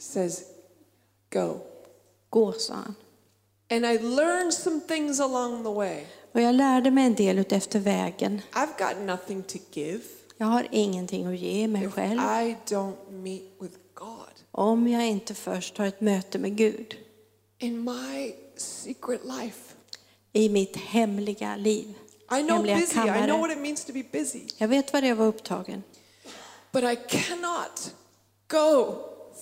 Says, 0.00 0.40
go. 1.32 1.60
Gå, 2.30 2.52
sa 2.52 2.74
han. 2.74 2.94
And 3.70 3.86
I 3.86 3.98
learned 3.98 4.54
some 4.54 4.80
things 4.80 5.20
along 5.20 5.62
the 5.64 5.70
way. 5.72 6.06
Och 6.32 6.40
jag 6.40 6.54
lärde 6.54 6.90
mig 6.90 7.04
en 7.04 7.14
del 7.14 7.38
ut 7.38 7.52
efter 7.52 7.78
vägen. 7.78 8.40
I've 8.52 8.78
got 8.88 9.06
nothing 9.06 9.42
to 9.42 9.58
give 9.72 10.02
Jag 10.36 10.46
har 10.46 10.66
ingenting 10.70 11.26
att 11.26 11.38
ge 11.38 11.68
mig 11.68 11.84
if 11.84 11.92
själv 11.92 12.20
I 12.20 12.56
don't 12.66 13.10
meet 13.10 13.42
with 13.60 13.76
God. 13.94 14.32
om 14.50 14.88
jag 14.88 15.06
inte 15.06 15.34
först 15.34 15.78
har 15.78 15.86
ett 15.86 16.00
möte 16.00 16.38
med 16.38 16.56
Gud 16.56 16.94
In 17.58 17.84
my 17.84 18.34
secret 18.56 19.20
life, 19.24 19.74
i 20.32 20.48
mitt 20.48 20.76
hemliga 20.76 21.56
liv. 21.56 21.94
I 22.30 22.42
know 22.42 22.56
Hemliga 22.56 22.76
busy. 22.76 22.92
I 22.92 23.02
know 23.02 23.06
kammare. 23.06 23.38
what 23.40 23.50
it 23.50 23.58
means 23.58 23.84
to 23.84 23.92
be 23.92 24.04
busy. 24.12 24.40
Jag 24.58 24.68
vet 24.68 24.92
vad 24.92 25.02
det 25.02 25.14
var 25.14 25.26
upptagen. 25.26 25.82
But 26.72 26.84
I 26.84 26.96
cannot 27.08 27.94
go 28.48 28.94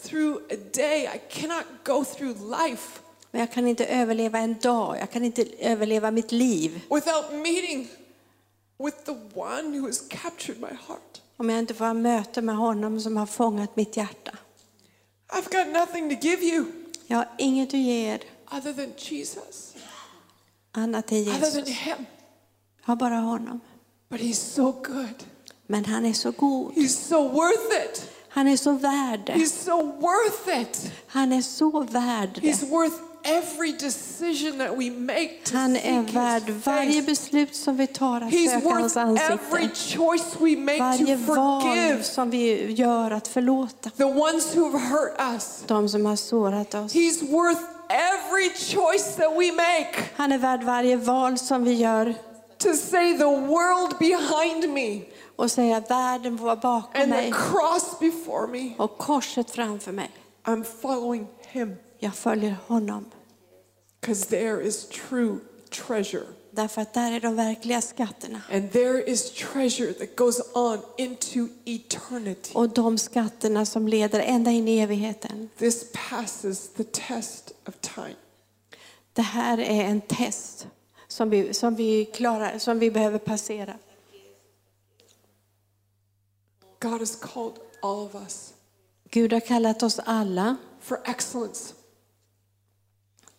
through 0.03 0.37
a 0.53 0.57
day. 0.73 1.03
I 1.15 1.19
cannot 1.41 1.65
go 1.85 2.05
through 2.05 2.35
life 2.69 3.01
Men 3.37 3.40
jag 3.40 3.53
kan 3.53 3.68
inte 3.68 3.87
överleva 3.87 4.38
en 4.38 4.55
dag. 4.59 4.96
Jag 5.01 5.11
kan 5.11 5.25
inte 5.25 5.44
överleva 5.59 6.11
mitt 6.11 6.33
liv 6.33 6.81
without 6.90 7.33
meeting 7.33 7.88
with 8.79 8.96
the 9.05 9.12
one 9.35 9.79
who 9.79 9.87
has 9.87 10.01
captured 10.09 10.61
my 10.61 10.77
heart. 10.88 11.22
om 11.37 11.51
jag 11.51 11.59
inte 11.59 11.75
får 11.75 11.85
ha 11.85 11.94
möte 11.94 12.42
med 12.42 12.57
honom 12.57 13.01
som 13.01 13.16
har 13.16 13.27
fångat 13.27 13.77
mitt 13.77 13.96
hjärta. 13.96 14.31
I've 15.29 15.64
got 15.64 15.75
nothing 15.75 16.16
to 16.16 16.27
give 16.27 16.42
you 16.42 16.64
Jag 17.07 17.16
har 17.16 17.29
inget 17.38 17.68
att 17.68 17.81
ge 17.81 18.12
er 18.12 18.20
other 18.53 18.72
than 18.72 18.92
Jesus, 18.96 19.75
annat 20.72 21.12
än 21.12 21.18
other 21.18 21.51
than 21.51 21.64
Jesus. 21.64 21.68
Him. 21.68 22.07
Jag 22.81 22.87
har 22.87 22.96
bara 22.96 23.16
honom. 23.16 23.61
But 24.09 24.20
He's 24.20 24.55
so 24.55 24.72
good. 24.72 25.25
Men 25.66 25.85
han 25.85 26.07
är 26.07 26.12
så 26.12 26.31
god. 26.31 26.72
He's 26.72 27.09
so 27.09 27.29
worth 27.29 27.85
it. 27.85 28.11
Han 28.29 28.49
är 28.49 28.57
så 28.57 28.72
värd 28.72 29.20
det. 29.27 29.33
He's 29.33 29.64
so 29.64 29.83
worth 29.83 30.61
it. 30.61 30.92
Han 31.07 31.33
är 31.33 31.42
så 31.42 31.81
värd 31.81 32.31
det. 32.35 32.40
He's 32.40 32.70
worth 32.70 33.15
every 33.27 33.73
decision 33.73 34.59
that 34.59 34.79
we 34.79 34.91
make 34.91 35.31
to 35.45 35.57
Han 35.57 35.77
är 35.77 36.03
värd 36.03 36.51
varje 36.51 37.03
beslut 37.03 37.55
som 37.57 37.77
vi 37.77 37.87
tar 37.87 38.21
att 38.21 38.33
He's 38.33 38.51
söka 38.61 38.69
hans 38.75 38.97
worth 38.97 39.33
every 39.33 39.62
ansikte. 39.65 39.99
choice 39.99 40.37
we 40.41 40.57
make 40.57 40.79
Varje 40.79 41.17
to 41.27 41.35
val 41.35 42.03
som 42.03 42.31
vi 42.31 42.73
gör 42.73 43.11
att 43.11 43.29
förlåta. 43.29 43.91
the 43.91 44.05
ones 44.05 44.57
who 44.57 44.65
have 44.71 44.79
hurt 44.79 45.21
us. 45.35 45.62
De 45.67 45.89
som 45.89 46.07
har 46.07 46.17
sårat 46.17 46.75
oss. 46.75 46.95
He's 46.95 47.31
worth 47.33 47.61
every 47.89 48.51
choice 48.51 49.17
that 49.17 49.33
we 49.39 49.53
make 49.53 49.95
Han 50.17 50.33
är 50.33 50.39
värd 50.39 50.62
varje 50.65 50.97
val 50.97 51.39
som 51.39 51.65
vi 51.65 51.73
gör 51.73 52.15
to 52.59 52.73
say 52.75 53.19
the 53.19 53.25
world 53.25 53.99
behind 53.99 54.73
me 54.75 55.01
och 55.37 55.51
säga 55.51 55.81
världen 55.81 56.37
var 56.37 56.57
bakom 56.57 57.03
and 57.03 57.12
the 57.12 57.17
mig 57.21 57.33
cross 57.33 57.99
before 58.01 58.47
me. 58.49 58.71
och 58.79 58.99
korset 58.99 59.51
framför 59.51 59.93
mig. 59.93 60.11
I'm 60.45 60.65
following 60.83 61.27
Him 61.49 61.77
Jag 61.99 62.15
följer 62.15 62.57
honom. 62.67 63.05
Because 64.01 64.27
there 64.27 64.63
is 64.63 64.89
true 64.89 65.40
treasure. 65.71 66.27
Därför 66.51 66.83
att 66.83 66.94
där 66.94 67.13
är 67.13 67.21
de 67.21 67.37
verkliga 67.37 67.81
skatterna. 67.81 68.42
And 68.53 68.73
there 68.73 69.11
is 69.11 69.31
treasure 69.31 69.92
that 69.92 70.17
goes 70.17 70.40
on 70.55 70.79
into 70.97 71.49
eternity. 71.65 72.53
Och 72.55 72.69
de 72.69 72.99
skatterna 72.99 73.67
som 73.67 73.88
leder 73.88 74.21
ända 74.21 74.51
in 74.51 74.69
i 74.69 74.79
evigheten. 74.79 75.51
This 75.57 75.92
passes 76.11 76.69
the 76.69 76.85
test 76.85 77.53
of 77.69 77.75
time. 77.81 78.17
Det 79.13 79.23
här 79.23 79.59
är 79.59 79.85
en 79.85 80.01
test 80.01 80.67
som 81.09 81.31
vi, 81.31 81.55
som 81.55 81.75
vi, 81.75 82.05
klarar, 82.05 82.59
som 82.59 82.79
vi 82.79 82.90
behöver 82.90 83.19
passera. 83.19 83.75
God 86.79 87.01
has 87.01 87.17
called 87.17 87.55
all 87.83 88.07
of 88.07 88.15
us 88.15 88.53
Gud 89.11 89.33
har 89.33 89.40
kallat 89.40 89.83
oss 89.83 89.99
alla 89.99 90.57
for 90.81 91.01
excellence. 91.05 91.75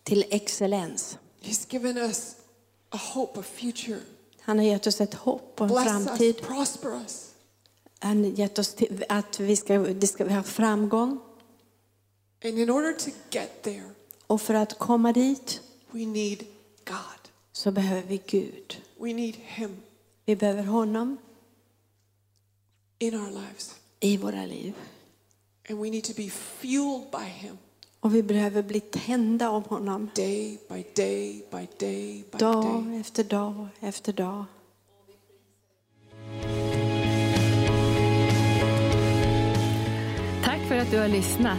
Till 0.08 0.24
excellens. 0.30 1.18
He's 1.42 1.66
given 1.72 1.98
us 1.98 2.36
a 2.90 2.96
hope, 2.96 3.40
a 3.40 3.42
future. 3.42 4.00
Han 4.40 4.58
har 4.58 4.64
gett 4.64 4.86
oss 4.86 5.00
ett 5.00 5.14
hopp 5.14 5.60
och 5.60 5.66
en 5.66 5.72
Bless 5.72 5.84
framtid. 5.84 6.36
us, 6.36 6.46
prosper 6.46 6.88
us. 7.02 7.30
Han 7.98 8.24
har 8.24 8.30
gett 8.30 8.58
oss 8.58 8.74
till, 8.74 9.04
att 9.08 9.40
vi 9.40 9.56
ska, 9.56 9.78
det 9.78 10.06
ska 10.06 10.28
ha 10.34 10.42
framgång. 10.42 11.20
And 12.44 12.58
in 12.58 12.70
order 12.70 12.92
to 12.92 13.10
get 13.30 13.62
there, 13.62 13.90
Och 14.26 14.40
för 14.40 14.54
att 14.54 14.78
komma 14.78 15.12
dit 15.12 15.60
we 15.90 16.06
need 16.06 16.38
God. 16.84 17.30
så 17.52 17.70
behöver 17.70 18.02
vi 18.02 18.20
Gud. 18.26 18.82
We 19.00 19.12
need 19.12 19.34
Him 19.36 19.76
Vi 20.24 20.36
behöver 20.36 20.62
honom 20.62 21.16
in 22.98 23.14
our 23.14 23.30
lives. 23.30 23.74
i 24.00 24.16
våra 24.16 24.46
liv. 24.46 24.74
And 25.70 25.78
we 25.82 25.90
need 25.90 26.04
to 26.04 26.12
be 26.16 26.30
fueled 26.30 27.10
by 27.10 27.24
Him 27.28 27.58
Och 28.00 28.14
vi 28.14 28.22
behöver 28.22 28.62
bli 28.62 28.80
tända 28.80 29.48
av 29.48 29.68
honom. 29.68 30.10
day 30.14 30.58
by 30.68 30.84
day 30.96 31.44
by 31.50 31.66
day 31.78 32.24
by 32.32 32.38
Dag 32.38 32.84
day. 32.84 33.00
efter 33.00 33.24
dag 33.24 33.68
efter 33.80 34.12
dag. 34.12 34.44
Tack 40.44 40.60
för 40.68 40.78
att 40.78 40.90
du 40.90 40.98
har 40.98 41.08
lyssnat. 41.08 41.58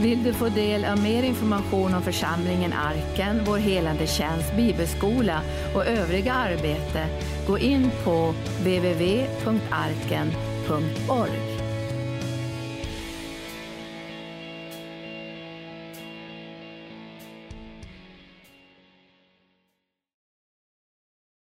Vill 0.00 0.22
du 0.22 0.32
få 0.32 0.48
del 0.48 0.84
av 0.84 1.02
mer 1.02 1.22
information 1.22 1.94
om 1.94 2.02
församlingen 2.02 2.72
Arken, 2.72 3.40
vår 3.46 3.58
helande 3.58 4.06
tjänst, 4.06 4.56
bibelskola 4.56 5.40
och 5.74 5.86
övriga 5.86 6.32
arbete, 6.32 7.06
gå 7.46 7.58
in 7.58 7.90
på 8.04 8.34
www.arken.org. 8.60 9.54